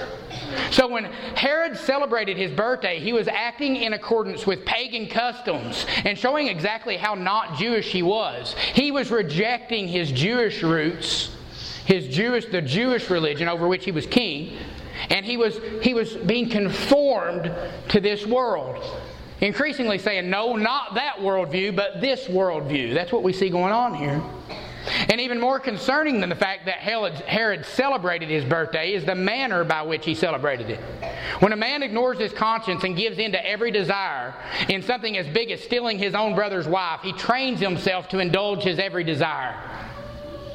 [0.71, 6.17] So when Herod celebrated his birthday, he was acting in accordance with pagan customs and
[6.17, 8.53] showing exactly how not Jewish he was.
[8.73, 11.35] He was rejecting his Jewish roots,
[11.85, 14.57] his Jewish the Jewish religion over which he was king,
[15.09, 17.51] and he was, he was being conformed
[17.89, 18.83] to this world.
[19.41, 22.93] Increasingly saying, no, not that worldview, but this worldview.
[22.93, 24.21] That's what we see going on here.
[25.09, 29.63] And even more concerning than the fact that Herod celebrated his birthday is the manner
[29.63, 30.79] by which he celebrated it.
[31.39, 34.33] When a man ignores his conscience and gives in to every desire
[34.67, 38.63] in something as big as stealing his own brother's wife, he trains himself to indulge
[38.63, 39.55] his every desire.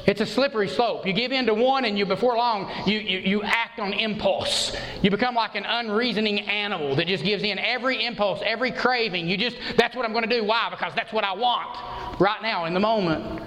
[0.05, 1.05] It's a slippery slope.
[1.05, 4.75] You give in to one, and you before long you, you, you act on impulse.
[5.01, 9.27] You become like an unreasoning animal that just gives in every impulse, every craving.
[9.27, 10.43] You just that's what I'm going to do.
[10.43, 10.69] Why?
[10.69, 13.41] Because that's what I want right now in the moment.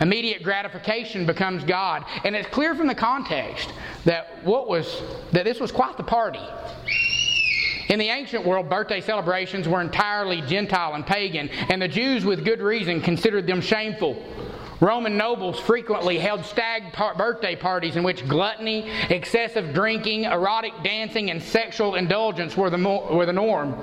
[0.00, 3.72] Immediate gratification becomes God, and it's clear from the context
[4.04, 6.40] that what was that this was quite the party.
[7.88, 12.44] In the ancient world, birthday celebrations were entirely Gentile and pagan, and the Jews, with
[12.44, 14.24] good reason, considered them shameful.
[14.84, 21.30] Roman nobles frequently held stag par- birthday parties in which gluttony, excessive drinking, erotic dancing,
[21.30, 23.74] and sexual indulgence were the, mo- were the norm.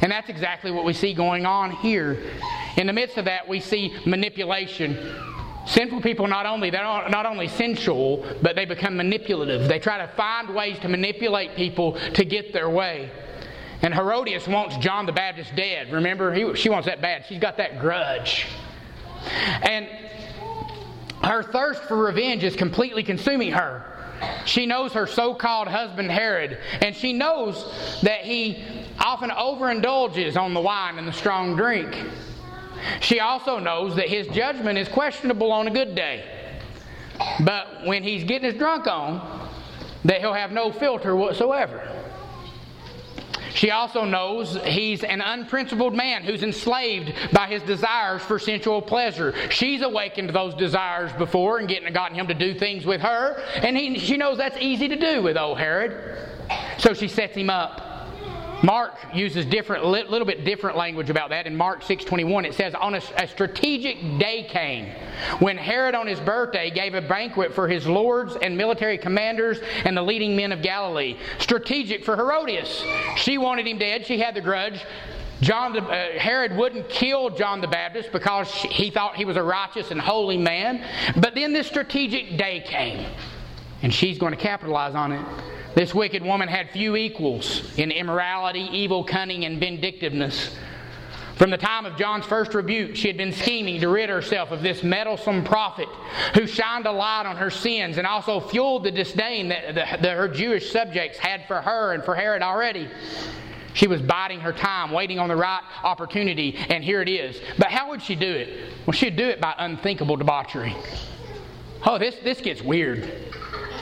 [0.00, 2.22] And that's exactly what we see going on here.
[2.78, 5.14] In the midst of that, we see manipulation.
[5.66, 9.68] Sinful people not only they're not only sensual, but they become manipulative.
[9.68, 13.10] They try to find ways to manipulate people to get their way.
[13.82, 15.92] And Herodias wants John the Baptist dead.
[15.92, 17.26] Remember, he, she wants that bad.
[17.28, 18.46] She's got that grudge.
[19.62, 19.88] And
[21.22, 23.82] her thirst for revenge is completely consuming her.
[24.44, 28.64] She knows her so called husband Herod, and she knows that he
[28.98, 31.94] often overindulges on the wine and the strong drink.
[33.00, 36.24] She also knows that his judgment is questionable on a good day.
[37.40, 39.50] But when he's getting his drunk on,
[40.04, 41.95] that he'll have no filter whatsoever.
[43.56, 49.34] She also knows he's an unprincipled man who's enslaved by his desires for sensual pleasure.
[49.50, 53.74] She's awakened those desires before and getting, gotten him to do things with her, and
[53.74, 56.18] he, she knows that's easy to do with old Herod.
[56.78, 57.85] So she sets him up.
[58.66, 61.46] Mark uses different, little bit different language about that.
[61.46, 64.86] In Mark 6:21, it says, "On a, a, strategic day came
[65.38, 69.96] when Herod, on his birthday, gave a banquet for his lords and military commanders and
[69.96, 71.16] the leading men of Galilee.
[71.38, 72.82] Strategic for Herodias.
[73.14, 74.04] She wanted him dead.
[74.04, 74.84] She had the grudge.
[75.42, 79.44] John the, uh, Herod wouldn't kill John the Baptist because he thought he was a
[79.44, 80.84] righteous and holy man.
[81.14, 83.06] But then this strategic day came,
[83.82, 85.24] and she's going to capitalize on it."
[85.76, 90.56] This wicked woman had few equals in immorality, evil, cunning, and vindictiveness.
[91.36, 94.62] From the time of John's first rebuke, she had been scheming to rid herself of
[94.62, 95.88] this meddlesome prophet
[96.32, 100.16] who shined a light on her sins and also fueled the disdain that, that, that
[100.16, 102.88] her Jewish subjects had for her and for Herod already.
[103.74, 107.38] She was biding her time, waiting on the right opportunity, and here it is.
[107.58, 108.72] But how would she do it?
[108.86, 110.74] Well, she'd do it by unthinkable debauchery.
[111.84, 113.12] Oh, this, this gets weird.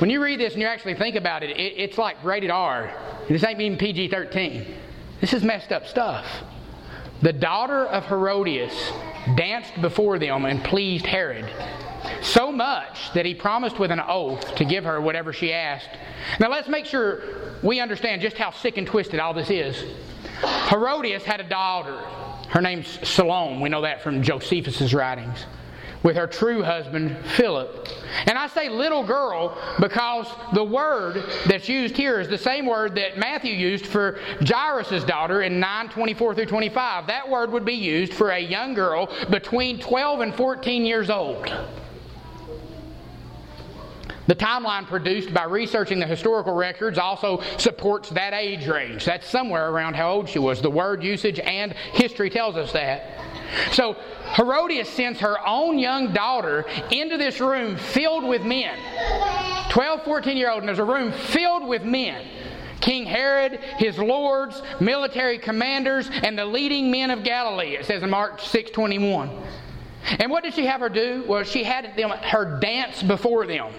[0.05, 2.93] When you read this and you actually think about it, it it's like rated R.
[3.27, 4.67] This ain't even PG 13.
[5.23, 6.27] This is messed up stuff.
[7.23, 8.93] The daughter of Herodias
[9.35, 11.51] danced before them and pleased Herod
[12.21, 15.89] so much that he promised with an oath to give her whatever she asked.
[16.39, 17.23] Now let's make sure
[17.63, 19.87] we understand just how sick and twisted all this is.
[20.69, 21.97] Herodias had a daughter.
[22.51, 23.63] Her name's Salome.
[23.63, 25.47] We know that from Josephus's writings
[26.05, 27.89] with her true husband, Philip.
[28.27, 32.95] And I say little girl because the word that's used here is the same word
[32.95, 37.07] that Matthew used for Jairus' daughter in 9 24 through 25.
[37.07, 41.51] That word would be used for a young girl between 12 and 14 years old.
[44.27, 49.05] The timeline produced by researching the historical records also supports that age range.
[49.05, 50.63] That's somewhere around how old she was.
[50.63, 53.21] The word usage and history tells us that.
[53.73, 53.97] So
[54.35, 58.79] Herodias sends her own young daughter into this room filled with men.
[59.71, 62.27] 12, 14 year old, and there's a room filled with men.
[62.81, 68.11] King Herod, his lords, military commanders, and the leading men of Galilee, it says in
[68.11, 69.31] Mark 6 21.
[70.19, 71.25] And what did she have her do?
[71.27, 73.73] Well, she had them, her dance before them,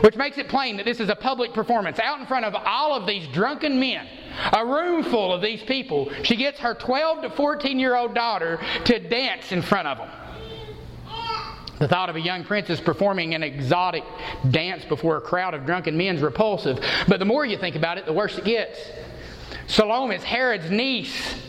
[0.00, 2.94] which makes it plain that this is a public performance out in front of all
[2.94, 4.06] of these drunken men
[4.52, 6.10] a room full of these people.
[6.22, 10.08] She gets her 12 to 14 year old daughter to dance in front of them.
[11.78, 14.02] The thought of a young princess performing an exotic
[14.50, 17.98] dance before a crowd of drunken men is repulsive, but the more you think about
[17.98, 18.80] it, the worse it gets.
[19.68, 21.47] Salome is Herod's niece.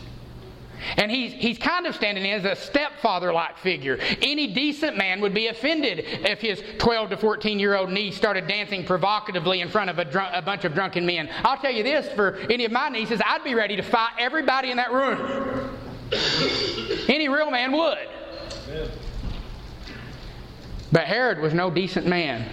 [0.96, 3.98] And he's, he's kind of standing as a stepfather like figure.
[4.22, 8.46] Any decent man would be offended if his 12 to 14 year old niece started
[8.46, 11.28] dancing provocatively in front of a, drunk, a bunch of drunken men.
[11.44, 14.70] I'll tell you this for any of my nieces, I'd be ready to fight everybody
[14.70, 15.78] in that room.
[17.08, 17.98] Any real man would.
[20.92, 22.48] But Herod was no decent man.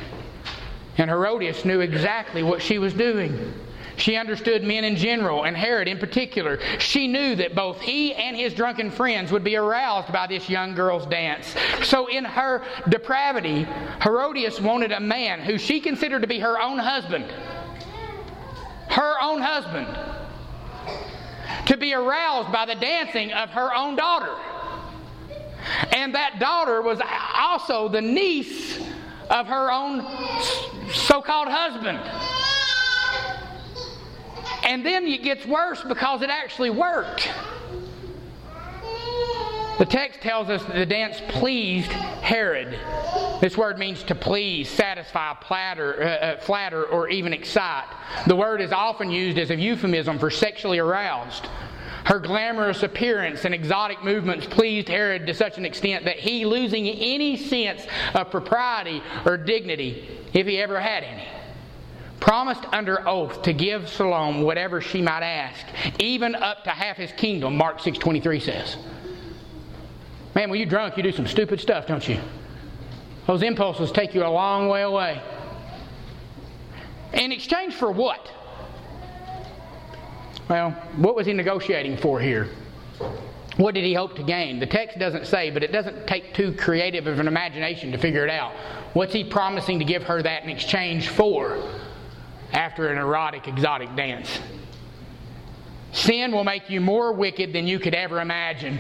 [0.98, 3.54] And Herodias knew exactly what she was doing.
[3.98, 6.60] She understood men in general, and Herod in particular.
[6.80, 10.76] She knew that both he and his drunken friends would be aroused by this young
[10.76, 11.56] girl's dance.
[11.84, 13.68] So, in her depravity,
[14.02, 17.26] Herodias wanted a man who she considered to be her own husband.
[18.90, 19.88] Her own husband.
[21.66, 24.36] To be aroused by the dancing of her own daughter.
[25.92, 27.02] And that daughter was
[27.36, 28.80] also the niece
[29.30, 30.06] of her own
[30.94, 32.00] so called husband.
[34.68, 37.30] And then it gets worse because it actually worked.
[39.78, 42.78] The text tells us that the dance pleased Herod.
[43.40, 47.86] This word means to please, satisfy, platter, uh, uh, flatter, or even excite.
[48.26, 51.48] The word is often used as a euphemism for sexually aroused.
[52.04, 56.88] Her glamorous appearance and exotic movements pleased Herod to such an extent that he, losing
[56.88, 61.28] any sense of propriety or dignity, if he ever had any,
[62.20, 65.66] promised under oath to give Salome whatever she might ask,
[66.00, 68.78] even up to half his kingdom, Mark 6.23 says.
[70.36, 72.20] Man, when you're drunk, you do some stupid stuff, don't you?
[73.26, 75.22] Those impulses take you a long way away.
[77.14, 78.32] In exchange for what?
[80.50, 82.50] Well, what was he negotiating for here?
[83.58, 84.60] What did he hope to gain?
[84.60, 88.24] The text doesn't say, but it doesn't take too creative of an imagination to figure
[88.24, 88.54] it out.
[88.94, 91.58] What's he promising to give her that in exchange for?
[92.52, 94.40] After an erotic, exotic dance.
[95.92, 98.80] Sin will make you more wicked than you could ever imagine.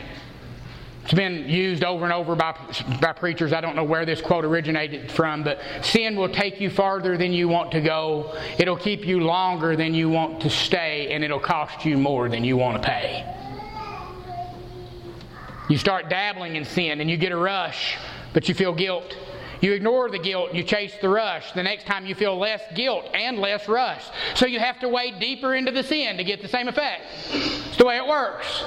[1.03, 2.53] It's been used over and over by,
[3.01, 3.53] by preachers.
[3.53, 7.31] I don't know where this quote originated from, but sin will take you farther than
[7.31, 8.37] you want to go.
[8.59, 12.43] It'll keep you longer than you want to stay, and it'll cost you more than
[12.43, 13.25] you want to pay.
[15.69, 17.97] You start dabbling in sin and you get a rush,
[18.33, 19.17] but you feel guilt.
[19.61, 21.51] You ignore the guilt you chase the rush.
[21.53, 24.03] The next time you feel less guilt and less rush.
[24.35, 27.03] So you have to wade deeper into the sin to get the same effect.
[27.31, 28.63] It's the way it works.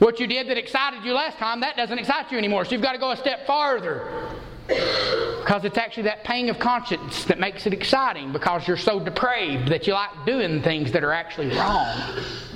[0.00, 2.64] What you did that excited you last time, that doesn't excite you anymore.
[2.64, 4.28] So you've got to go a step farther.
[4.66, 9.68] Because it's actually that pang of conscience that makes it exciting because you're so depraved
[9.68, 11.86] that you like doing things that are actually wrong.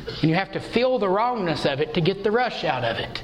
[0.06, 2.96] And you have to feel the wrongness of it to get the rush out of
[2.96, 3.22] it.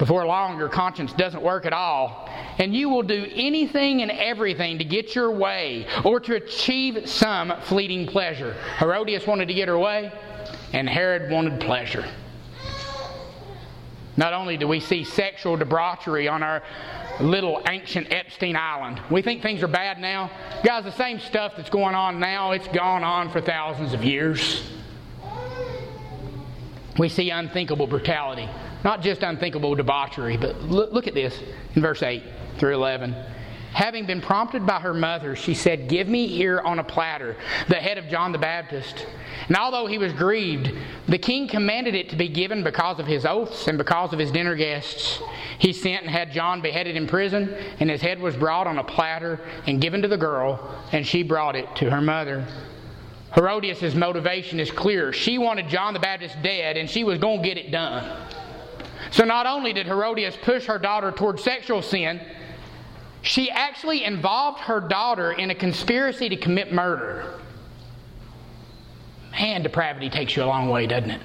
[0.00, 2.26] Before long, your conscience doesn't work at all,
[2.56, 7.52] and you will do anything and everything to get your way or to achieve some
[7.64, 8.54] fleeting pleasure.
[8.78, 10.10] Herodias wanted to get her way,
[10.72, 12.06] and Herod wanted pleasure.
[14.16, 16.62] Not only do we see sexual debauchery on our
[17.20, 20.30] little ancient Epstein Island, we think things are bad now.
[20.64, 24.62] Guys, the same stuff that's going on now, it's gone on for thousands of years.
[26.98, 28.48] We see unthinkable brutality.
[28.84, 31.38] Not just unthinkable debauchery, but look, look at this
[31.74, 32.22] in verse 8
[32.58, 33.14] through 11.
[33.72, 37.36] Having been prompted by her mother, she said, Give me here on a platter
[37.68, 39.06] the head of John the Baptist.
[39.46, 40.72] And although he was grieved,
[41.06, 44.32] the king commanded it to be given because of his oaths and because of his
[44.32, 45.22] dinner guests.
[45.60, 48.84] He sent and had John beheaded in prison, and his head was brought on a
[48.84, 52.44] platter and given to the girl, and she brought it to her mother.
[53.36, 55.12] Herodias' motivation is clear.
[55.12, 58.29] She wanted John the Baptist dead, and she was going to get it done.
[59.10, 62.20] So not only did Herodias push her daughter toward sexual sin,
[63.22, 67.34] she actually involved her daughter in a conspiracy to commit murder.
[69.32, 71.20] Man, depravity takes you a long way, doesn't it?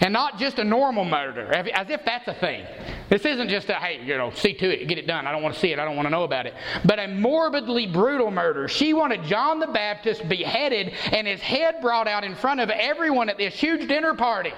[0.00, 2.66] And not just a normal murder, as if that's a thing.
[3.08, 5.26] This isn't just a, hey, you know, see to it, get it done.
[5.26, 6.54] I don't want to see it, I don't want to know about it.
[6.84, 8.66] But a morbidly brutal murder.
[8.66, 13.28] She wanted John the Baptist beheaded and his head brought out in front of everyone
[13.28, 14.52] at this huge dinner party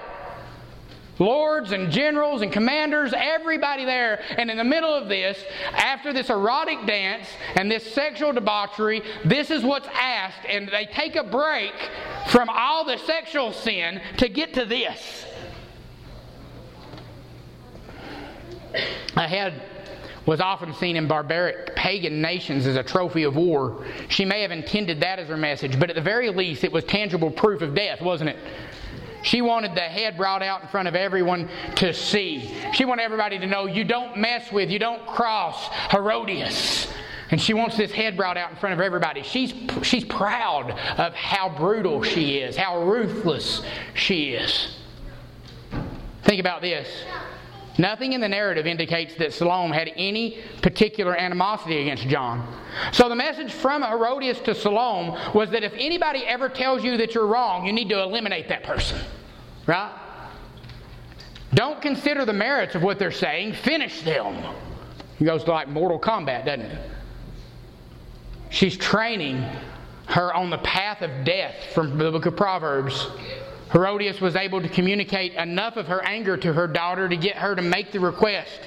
[1.19, 4.21] lords and generals and commanders, everybody there.
[4.37, 9.51] And in the middle of this, after this erotic dance and this sexual debauchery, this
[9.51, 10.45] is what's asked.
[10.47, 11.73] And they take a break
[12.27, 15.25] from all the sexual sin to get to this.
[19.15, 19.61] A head
[20.27, 23.85] was often seen in barbaric pagan nations as a trophy of war.
[24.09, 26.83] She may have intended that as her message, but at the very least, it was
[26.83, 28.37] tangible proof of death, wasn't it?
[29.27, 32.55] She wanted the head brought out in front of everyone to see.
[32.73, 36.87] She wanted everybody to know you don't mess with, you don't cross Herodias.
[37.29, 39.23] And she wants this head brought out in front of everybody.
[39.23, 39.53] She's,
[39.83, 43.63] she's proud of how brutal she is, how ruthless
[43.95, 44.77] she is.
[46.23, 46.87] Think about this.
[47.77, 52.47] Nothing in the narrative indicates that Salome had any particular animosity against John.
[52.93, 57.13] So the message from Herodias to Salome was that if anybody ever tells you that
[57.13, 58.97] you're wrong, you need to eliminate that person.
[59.67, 59.91] Right?
[61.53, 64.43] Don't consider the merits of what they're saying, finish them.
[65.19, 66.91] It goes to like Mortal Kombat, doesn't it?
[68.49, 69.45] She's training
[70.07, 73.07] her on the path of death from the book of Proverbs.
[73.71, 77.55] Herodias was able to communicate enough of her anger to her daughter to get her
[77.55, 78.61] to make the request.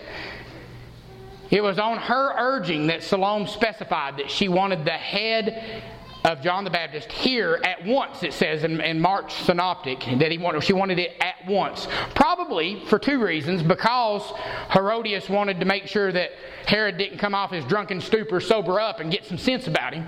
[1.50, 5.82] It was on her urging that Salome specified that she wanted the head
[6.24, 10.38] of John the Baptist here at once, it says in, in Mark's Synoptic, that he
[10.38, 11.88] wanted, she wanted it at once.
[12.14, 13.62] Probably for two reasons.
[13.62, 14.22] Because
[14.70, 16.30] Herodias wanted to make sure that
[16.66, 20.06] Herod didn't come off his drunken stupor, sober up, and get some sense about him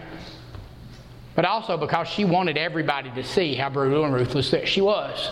[1.35, 5.31] but also because she wanted everybody to see how brutal and ruthless that she was.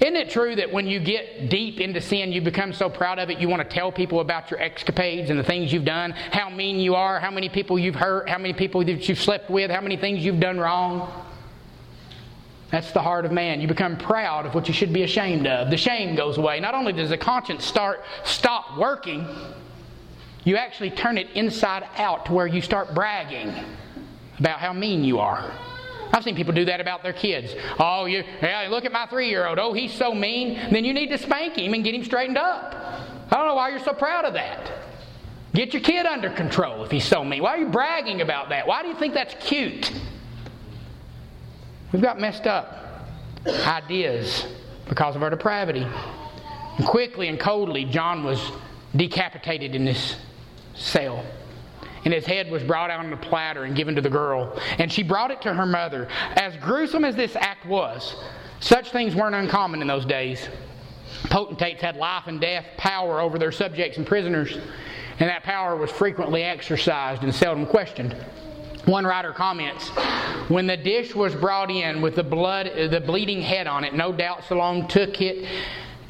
[0.00, 3.30] Isn't it true that when you get deep into sin, you become so proud of
[3.30, 6.48] it, you want to tell people about your escapades and the things you've done, how
[6.48, 9.72] mean you are, how many people you've hurt, how many people that you've slept with,
[9.72, 11.24] how many things you've done wrong?
[12.70, 13.60] That's the heart of man.
[13.60, 15.70] You become proud of what you should be ashamed of.
[15.70, 16.60] The shame goes away.
[16.60, 19.26] Not only does the conscience start stop working,
[20.44, 23.52] you actually turn it inside out to where you start bragging
[24.38, 25.52] about how mean you are.
[26.12, 27.54] I've seen people do that about their kids.
[27.78, 29.58] Oh, you, yeah, look at my three year old.
[29.58, 30.54] Oh, he's so mean.
[30.70, 32.74] Then you need to spank him and get him straightened up.
[33.30, 34.72] I don't know why you're so proud of that.
[35.54, 37.42] Get your kid under control if he's so mean.
[37.42, 38.66] Why are you bragging about that?
[38.66, 39.92] Why do you think that's cute?
[41.92, 43.06] We've got messed up
[43.46, 44.46] ideas
[44.88, 45.86] because of our depravity.
[46.78, 48.40] And quickly and coldly, John was
[48.94, 50.16] decapitated in this
[50.74, 51.24] cell
[52.04, 54.58] and his head was brought out on a platter and given to the girl.
[54.78, 56.08] And she brought it to her mother.
[56.36, 58.16] As gruesome as this act was,
[58.60, 60.48] such things weren't uncommon in those days.
[61.24, 64.56] Potentates had life and death power over their subjects and prisoners,
[65.18, 68.16] and that power was frequently exercised and seldom questioned.
[68.84, 69.88] One writer comments,
[70.48, 74.12] when the dish was brought in with the blood, the bleeding head on it, no
[74.12, 75.46] doubt Salome took it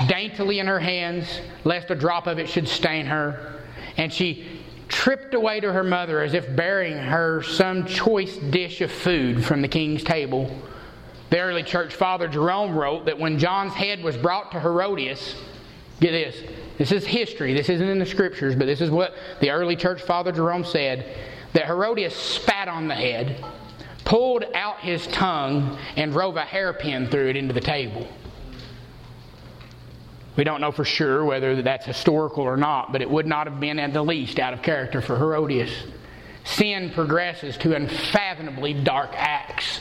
[0.06, 3.62] daintily in her hands, lest a drop of it should stain her.
[3.96, 4.57] And she
[4.88, 9.62] tripped away to her mother as if bearing her some choice dish of food from
[9.62, 10.50] the king's table.
[11.30, 15.34] The early church father Jerome wrote that when John's head was brought to Herodias,
[16.00, 16.42] get this,
[16.78, 20.00] this is history, this isn't in the scriptures, but this is what the early church
[20.00, 21.14] father Jerome said
[21.52, 23.44] that Herodias spat on the head,
[24.04, 28.08] pulled out his tongue, and drove a hairpin through it into the table.
[30.38, 33.58] We don't know for sure whether that's historical or not, but it would not have
[33.58, 35.72] been at the least out of character for Herodias.
[36.44, 39.80] Sin progresses to unfathomably dark acts.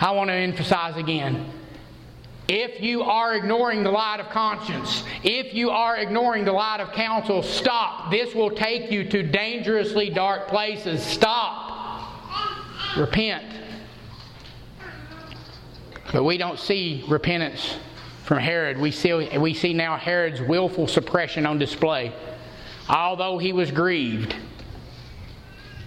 [0.00, 1.50] I want to emphasize again
[2.46, 6.92] If you are ignoring the light of conscience, if you are ignoring the light of
[6.92, 8.12] counsel, stop.
[8.12, 11.02] This will take you to dangerously dark places.
[11.02, 12.16] Stop.
[12.96, 13.44] Repent.
[16.12, 17.74] But we don't see repentance
[18.28, 18.76] from Herod.
[18.76, 22.12] We see, we see now Herod's willful suppression on display.
[22.86, 24.36] Although he was grieved.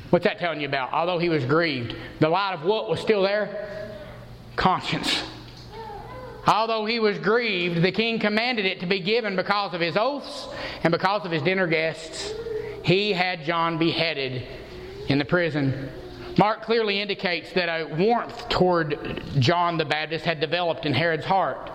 [0.10, 0.92] What's that telling you about?
[0.92, 1.96] Although he was grieved.
[2.20, 3.96] The light of what was still there?
[4.56, 5.22] Conscience.
[6.48, 10.48] Although he was grieved, the king commanded it to be given because of his oaths
[10.84, 12.34] and because of his dinner guests.
[12.84, 14.48] He had John beheaded
[15.08, 15.92] in the prison.
[16.42, 21.70] Mark clearly indicates that a warmth toward John the Baptist had developed in Herod's heart.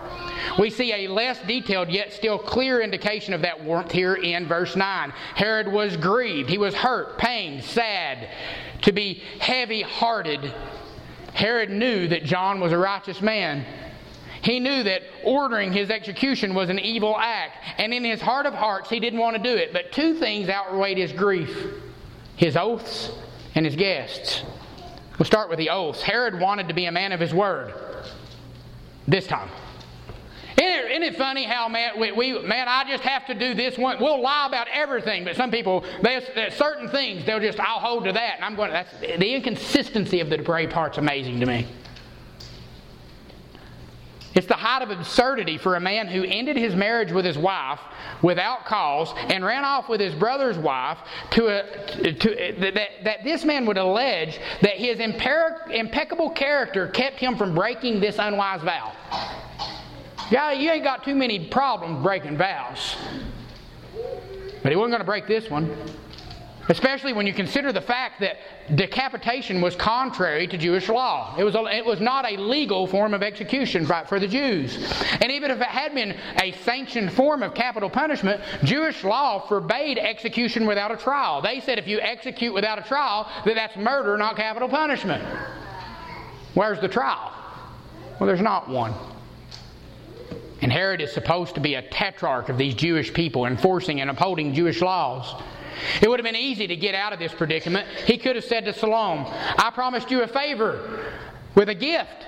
[0.59, 4.75] We see a less detailed yet still clear indication of that warmth here in verse
[4.75, 5.13] 9.
[5.35, 8.27] Herod was grieved, he was hurt, pained, sad,
[8.81, 10.53] to be heavy hearted.
[11.33, 13.65] Herod knew that John was a righteous man.
[14.41, 18.53] He knew that ordering his execution was an evil act, and in his heart of
[18.53, 19.71] hearts, he didn't want to do it.
[19.71, 21.67] But two things outweighed his grief
[22.35, 23.11] his oaths
[23.55, 24.43] and his guests.
[25.17, 26.01] We'll start with the oaths.
[26.01, 27.73] Herod wanted to be a man of his word
[29.07, 29.49] this time.
[30.59, 33.53] Isn't it, isn't it funny how, man, we, we, man, I just have to do
[33.53, 33.99] this one.
[33.99, 36.23] We'll lie about everything, but some people, there's,
[36.55, 38.35] certain things, they'll just, I'll hold to that.
[38.37, 41.67] And I'm going, that's, the inconsistency of the depraved part's amazing to me.
[44.35, 47.79] It's the height of absurdity for a man who ended his marriage with his wife
[48.21, 50.97] without cause and ran off with his brother's wife
[51.31, 57.35] to, a, to that, that this man would allege that his impeccable character kept him
[57.35, 58.93] from breaking this unwise vow.
[60.29, 62.95] Yeah, you ain't got too many problems breaking vows.
[64.61, 65.75] But he wasn't going to break this one.
[66.69, 68.37] Especially when you consider the fact that
[68.75, 71.33] decapitation was contrary to Jewish law.
[71.37, 74.77] It was, a, it was not a legal form of execution for the Jews.
[75.21, 79.97] And even if it had been a sanctioned form of capital punishment, Jewish law forbade
[79.97, 81.41] execution without a trial.
[81.41, 85.23] They said if you execute without a trial, that that's murder, not capital punishment.
[86.53, 87.33] Where's the trial?
[88.19, 88.93] Well, there's not one.
[90.61, 94.53] And Herod is supposed to be a tetrarch of these Jewish people, enforcing and upholding
[94.53, 95.41] Jewish laws.
[96.01, 97.87] It would have been easy to get out of this predicament.
[98.05, 101.11] He could have said to Salome, I promised you a favor
[101.55, 102.25] with a gift.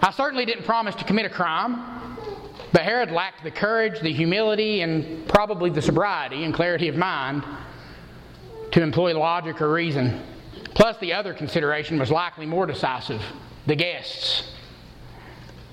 [0.00, 1.98] I certainly didn't promise to commit a crime.
[2.72, 7.42] But Herod lacked the courage, the humility, and probably the sobriety and clarity of mind
[8.72, 10.22] to employ logic or reason.
[10.74, 13.22] Plus, the other consideration was likely more decisive
[13.66, 14.52] the guests.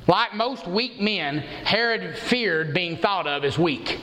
[0.07, 3.99] Like most weak men, Herod feared being thought of as weak.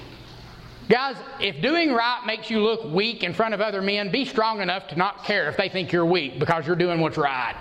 [0.89, 4.61] Guys, if doing right makes you look weak in front of other men, be strong
[4.61, 7.59] enough to not care if they think you're weak because you're doing what's right.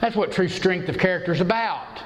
[0.00, 2.02] That's what true strength of character is about.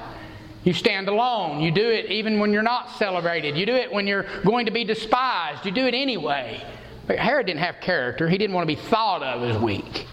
[0.62, 1.60] You stand alone.
[1.60, 3.56] You do it even when you're not celebrated.
[3.56, 5.64] You do it when you're going to be despised.
[5.64, 6.62] You do it anyway.
[7.06, 8.28] But Herod didn't have character.
[8.28, 10.06] He didn't want to be thought of as weak.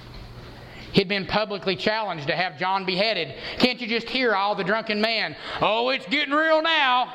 [0.94, 3.36] He'd been publicly challenged to have John beheaded.
[3.60, 5.36] Can't you just hear all the drunken man?
[5.62, 7.14] Oh, it's getting real now.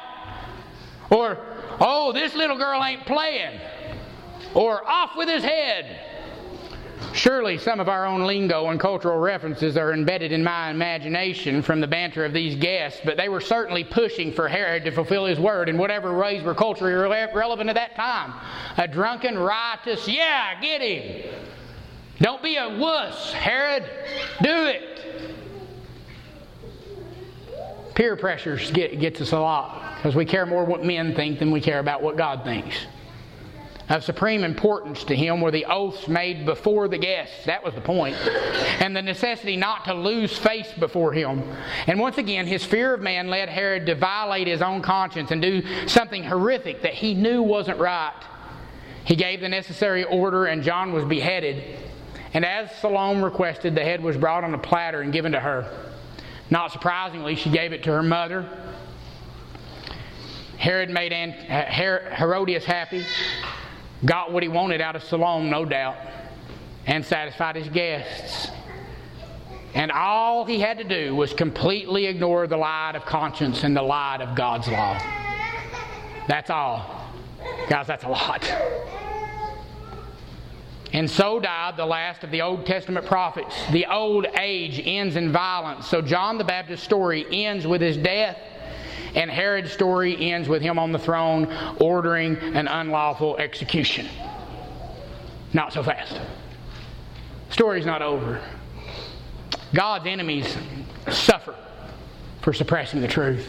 [1.10, 1.38] Or,
[1.80, 3.60] oh, this little girl ain't playing.
[4.54, 6.00] Or, off with his head.
[7.14, 11.80] Surely some of our own lingo and cultural references are embedded in my imagination from
[11.80, 15.38] the banter of these guests, but they were certainly pushing for Herod to fulfill his
[15.38, 18.32] word in whatever ways were culturally relevant at that time.
[18.78, 21.34] A drunken, riotous, yeah, get him.
[22.20, 23.84] Don't be a wuss, Herod.
[24.42, 25.31] Do it.
[28.02, 31.52] Peer pressures get, gets us a lot because we care more what men think than
[31.52, 32.74] we care about what God thinks.
[33.88, 37.44] Of supreme importance to him were the oaths made before the guests.
[37.44, 38.16] That was the point.
[38.80, 41.44] And the necessity not to lose face before him.
[41.86, 45.40] And once again, his fear of man led Herod to violate his own conscience and
[45.40, 48.20] do something horrific that he knew wasn't right.
[49.04, 51.78] He gave the necessary order, and John was beheaded.
[52.34, 55.91] And as Salome requested, the head was brought on a platter and given to her.
[56.52, 58.46] Not surprisingly, she gave it to her mother
[60.58, 63.04] Herod made Herodias happy,
[64.04, 65.96] got what he wanted out of Salome, no doubt,
[66.86, 68.48] and satisfied his guests.
[69.74, 73.82] And all he had to do was completely ignore the light of conscience and the
[73.82, 74.96] light of God's law.
[76.28, 77.08] That's all.
[77.68, 78.44] Guys, that's a lot.
[80.92, 83.54] And so died the last of the Old Testament prophets.
[83.70, 85.88] The old age ends in violence.
[85.88, 88.38] So John the Baptist's story ends with his death
[89.14, 94.08] and Herod's story ends with him on the throne ordering an unlawful execution.
[95.52, 96.20] Not so fast.
[97.50, 98.40] Story's not over.
[99.74, 100.56] God's enemies
[101.10, 101.54] suffer
[102.40, 103.48] for suppressing the truth.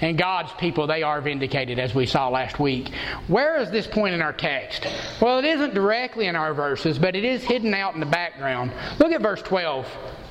[0.00, 2.90] And God's people, they are vindicated, as we saw last week.
[3.26, 4.86] Where is this point in our text?
[5.20, 8.72] Well, it isn't directly in our verses, but it is hidden out in the background.
[8.98, 9.86] Look at verse 12.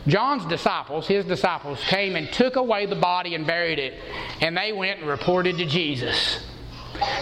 [0.07, 3.95] John's disciples, his disciples, came and took away the body and buried it,
[4.39, 6.39] and they went and reported to Jesus.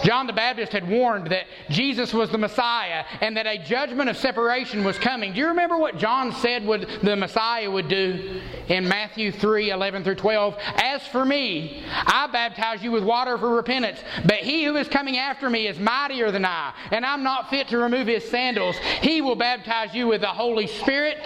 [0.04, 4.18] John the Baptist had warned that Jesus was the Messiah and that a judgment of
[4.18, 5.34] separation was coming.
[5.34, 10.04] Do you remember what John said would the Messiah would do in Matthew 3 11
[10.04, 10.58] through 12?
[10.76, 15.18] As for me, I baptize you with water for repentance, but he who is coming
[15.18, 18.78] after me is mightier than I, and I'm not fit to remove his sandals.
[19.02, 21.18] He will baptize you with the Holy Spirit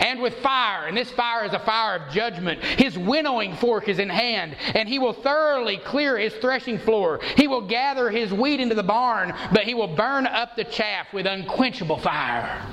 [0.00, 2.62] and with fire, and this fire is a fire of judgment.
[2.62, 7.20] His winnowing fork is in hand, and he will thoroughly clear his threshing floor.
[7.36, 10.64] He will gather gather his wheat into the barn, but he will burn up the
[10.64, 12.64] chaff with unquenchable fire.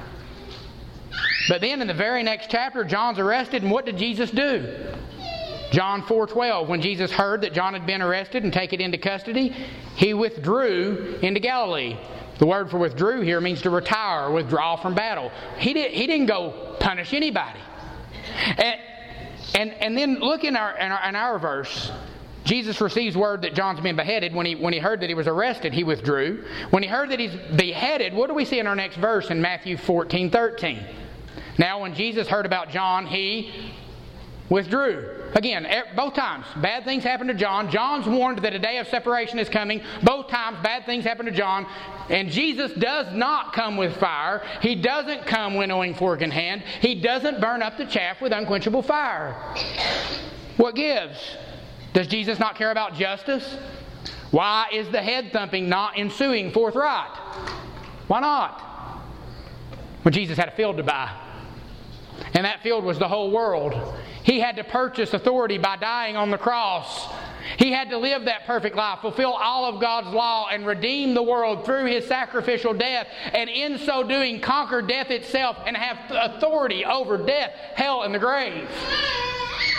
[1.49, 4.91] But then in the very next chapter, John's arrested, and what did Jesus do?
[5.71, 9.49] John 4:12 when Jesus heard that John had been arrested and taken into custody,
[9.95, 11.97] he withdrew into Galilee.
[12.37, 15.31] The word for withdrew here means to retire withdraw from battle.
[15.57, 17.59] He, did, he didn't go punish anybody.
[18.57, 18.79] And,
[19.55, 21.91] and, and then look in our, in our, in our verse.
[22.45, 24.33] Jesus receives word that John's been beheaded.
[24.33, 26.45] When he, when he heard that he was arrested, he withdrew.
[26.69, 29.41] When he heard that he's beheaded, what do we see in our next verse in
[29.41, 30.85] Matthew 14 13?
[31.57, 33.73] Now, when Jesus heard about John, he
[34.49, 35.23] withdrew.
[35.33, 37.69] Again, both times, bad things happened to John.
[37.71, 39.81] John's warned that a day of separation is coming.
[40.03, 41.65] Both times, bad things happen to John.
[42.09, 44.43] And Jesus does not come with fire.
[44.61, 46.61] He doesn't come winnowing fork in hand.
[46.81, 49.33] He doesn't burn up the chaff with unquenchable fire.
[50.57, 51.17] What gives?
[51.95, 53.55] Does Jesus not care about justice?
[54.31, 57.17] Why is the head thumping not ensuing forthright?
[58.07, 58.61] Why not?
[60.03, 61.09] Well, Jesus had a field to buy,
[62.33, 63.73] and that field was the whole world.
[64.23, 67.07] He had to purchase authority by dying on the cross.
[67.57, 71.23] He had to live that perfect life, fulfill all of God's law, and redeem the
[71.23, 76.83] world through his sacrificial death, and in so doing, conquer death itself and have authority
[76.83, 78.67] over death, hell, and the grave.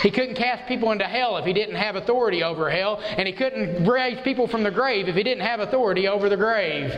[0.01, 3.33] He couldn't cast people into hell if he didn't have authority over hell, and he
[3.33, 6.93] couldn't raise people from the grave if he didn't have authority over the grave.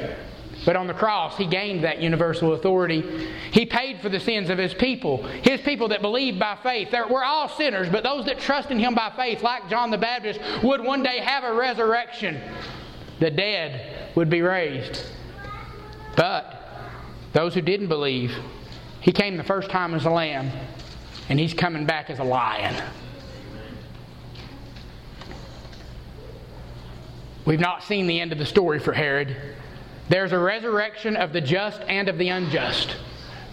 [0.66, 3.30] But on the cross, he gained that universal authority.
[3.52, 6.94] He paid for the sins of his people, his people that believe by faith.
[7.10, 10.42] we're all sinners, but those that trust in him by faith, like John the Baptist,
[10.62, 12.42] would one day have a resurrection.
[13.20, 15.06] The dead would be raised.
[16.18, 16.62] But
[17.32, 18.36] those who didn't believe,
[19.00, 20.52] he came the first time as a lamb
[21.30, 22.76] and he's coming back as a lion.
[27.46, 29.36] We've not seen the end of the story for Herod.
[30.10, 32.96] There's a resurrection of the just and of the unjust.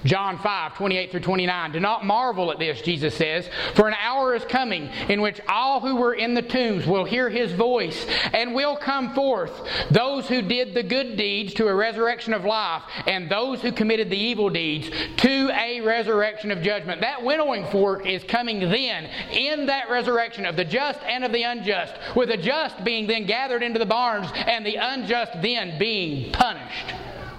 [0.06, 1.72] John 5, 28 through 29.
[1.72, 5.80] Do not marvel at this, Jesus says, for an hour is coming in which all
[5.80, 10.42] who were in the tombs will hear his voice and will come forth, those who
[10.42, 14.48] did the good deeds to a resurrection of life, and those who committed the evil
[14.48, 17.00] deeds to a resurrection of judgment.
[17.00, 21.42] That winnowing fork is coming then in that resurrection of the just and of the
[21.42, 26.32] unjust, with the just being then gathered into the barns and the unjust then being
[26.32, 26.94] punished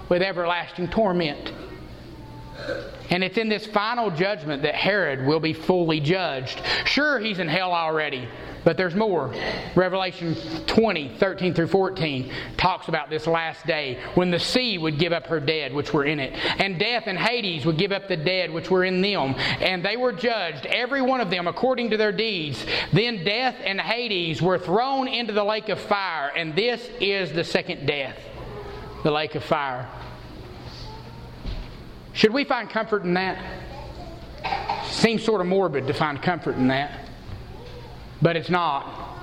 [0.09, 1.53] with everlasting torment.
[3.09, 6.61] And it's in this final judgment that Herod will be fully judged.
[6.85, 8.27] Sure, he's in hell already,
[8.65, 9.33] but there's more.
[9.75, 10.35] Revelation
[10.65, 15.27] 20, 13 through 14 talks about this last day when the sea would give up
[15.27, 18.51] her dead, which were in it, and death and Hades would give up the dead,
[18.51, 19.35] which were in them.
[19.61, 22.65] And they were judged, every one of them, according to their deeds.
[22.91, 27.45] Then death and Hades were thrown into the lake of fire, and this is the
[27.45, 28.17] second death,
[29.03, 29.89] the lake of fire.
[32.18, 33.38] Should we find comfort in that?
[34.88, 37.01] Seems sort of morbid to find comfort in that,
[38.24, 39.20] but it's not.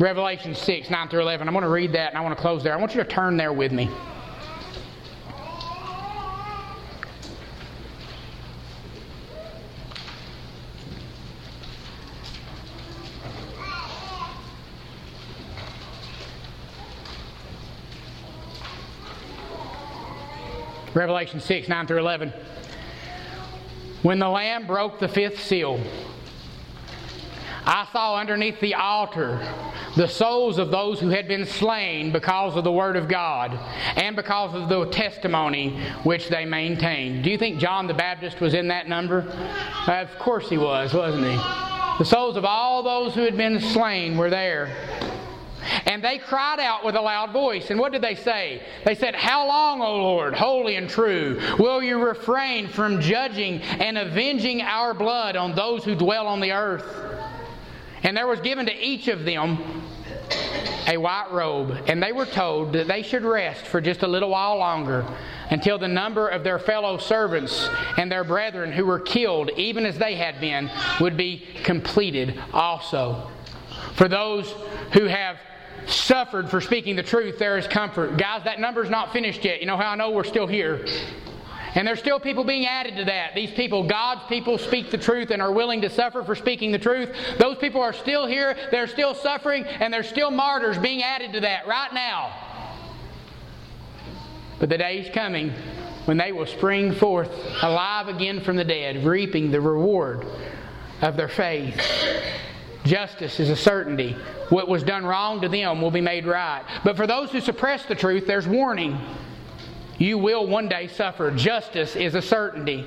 [0.00, 1.46] Revelation 6, 9 through 11.
[1.46, 2.72] I'm going to read that and I want to close there.
[2.72, 3.88] I want you to turn there with me.
[20.94, 22.32] Revelation 6, 9 through 11.
[24.02, 25.80] When the Lamb broke the fifth seal,
[27.64, 29.40] I saw underneath the altar
[29.96, 33.52] the souls of those who had been slain because of the Word of God
[33.96, 37.22] and because of the testimony which they maintained.
[37.22, 39.20] Do you think John the Baptist was in that number?
[39.86, 41.36] Of course he was, wasn't he?
[41.98, 44.74] The souls of all those who had been slain were there.
[45.86, 47.70] And they cried out with a loud voice.
[47.70, 48.62] And what did they say?
[48.84, 53.98] They said, How long, O Lord, holy and true, will you refrain from judging and
[53.98, 56.86] avenging our blood on those who dwell on the earth?
[58.02, 59.82] And there was given to each of them
[60.88, 64.30] a white robe, and they were told that they should rest for just a little
[64.30, 65.06] while longer
[65.50, 69.98] until the number of their fellow servants and their brethren who were killed, even as
[69.98, 73.30] they had been, would be completed also.
[73.94, 74.50] For those
[74.92, 75.38] who have
[75.86, 78.16] suffered for speaking the truth, there is comfort.
[78.16, 79.60] Guys, that number's not finished yet.
[79.60, 80.86] You know how I know we're still here?
[81.74, 83.34] And there's still people being added to that.
[83.34, 86.78] These people, God's people, speak the truth and are willing to suffer for speaking the
[86.78, 87.10] truth.
[87.38, 91.40] Those people are still here, they're still suffering, and there's still martyrs being added to
[91.40, 92.32] that right now.
[94.60, 95.52] But the day is coming
[96.04, 97.30] when they will spring forth
[97.62, 100.26] alive again from the dead, reaping the reward
[101.00, 101.80] of their faith.
[102.84, 104.16] Justice is a certainty.
[104.48, 106.64] What was done wrong to them will be made right.
[106.84, 108.98] But for those who suppress the truth, there's warning.
[109.98, 111.30] You will one day suffer.
[111.30, 112.86] Justice is a certainty.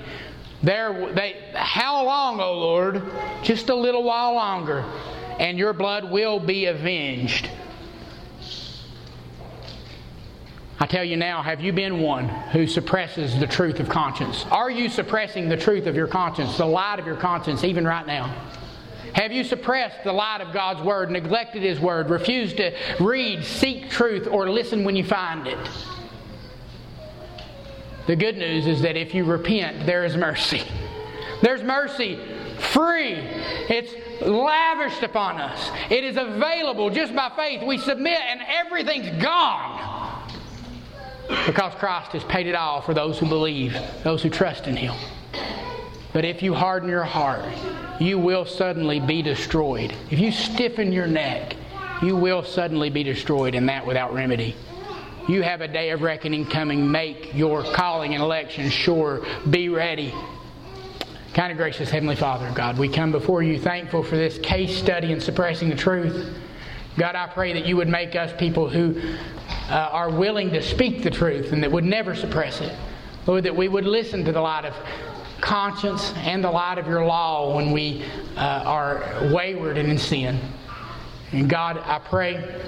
[0.63, 3.01] There, they, how long, O Lord?
[3.43, 4.83] Just a little while longer,
[5.39, 7.49] and your blood will be avenged.
[10.77, 14.45] I tell you now, have you been one who suppresses the truth of conscience?
[14.51, 18.05] Are you suppressing the truth of your conscience, the light of your conscience, even right
[18.05, 18.35] now?
[19.15, 23.89] Have you suppressed the light of God's Word, neglected His Word, refused to read, seek
[23.89, 25.57] truth, or listen when you find it?
[28.07, 30.63] The good news is that if you repent, there is mercy.
[31.41, 32.19] There's mercy
[32.59, 33.13] free.
[33.69, 35.71] It's lavished upon us.
[35.89, 37.65] It is available just by faith.
[37.65, 40.29] We submit and everything's gone.
[41.45, 44.93] Because Christ has paid it all for those who believe, those who trust in Him.
[46.15, 47.43] But if you harden your heart,
[47.99, 49.93] you will suddenly be destroyed.
[50.09, 51.57] If you stiffen your neck,
[52.01, 54.55] you will suddenly be destroyed, and that without remedy.
[55.27, 56.89] You have a day of reckoning coming.
[56.89, 59.25] Make your calling and election sure.
[59.49, 60.13] Be ready.
[61.33, 65.11] Kind of gracious Heavenly Father, God, we come before you thankful for this case study
[65.11, 66.33] in suppressing the truth.
[66.97, 69.01] God, I pray that you would make us people who
[69.69, 72.73] uh, are willing to speak the truth and that would never suppress it.
[73.27, 74.73] Lord, that we would listen to the light of
[75.41, 78.03] conscience and the light of your law when we
[78.37, 80.39] uh, are wayward and in sin.
[81.31, 82.61] And God, I pray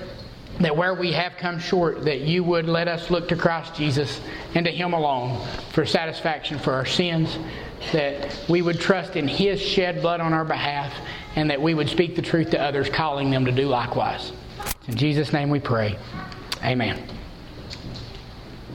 [0.60, 4.20] that where we have come short, that you would let us look to Christ Jesus
[4.56, 7.38] and to Him alone for satisfaction for our sins,
[7.92, 10.94] that we would trust in His shed blood on our behalf,
[11.36, 14.32] and that we would speak the truth to others, calling them to do likewise.
[14.88, 15.98] In Jesus' name we pray.
[16.64, 17.17] Amen.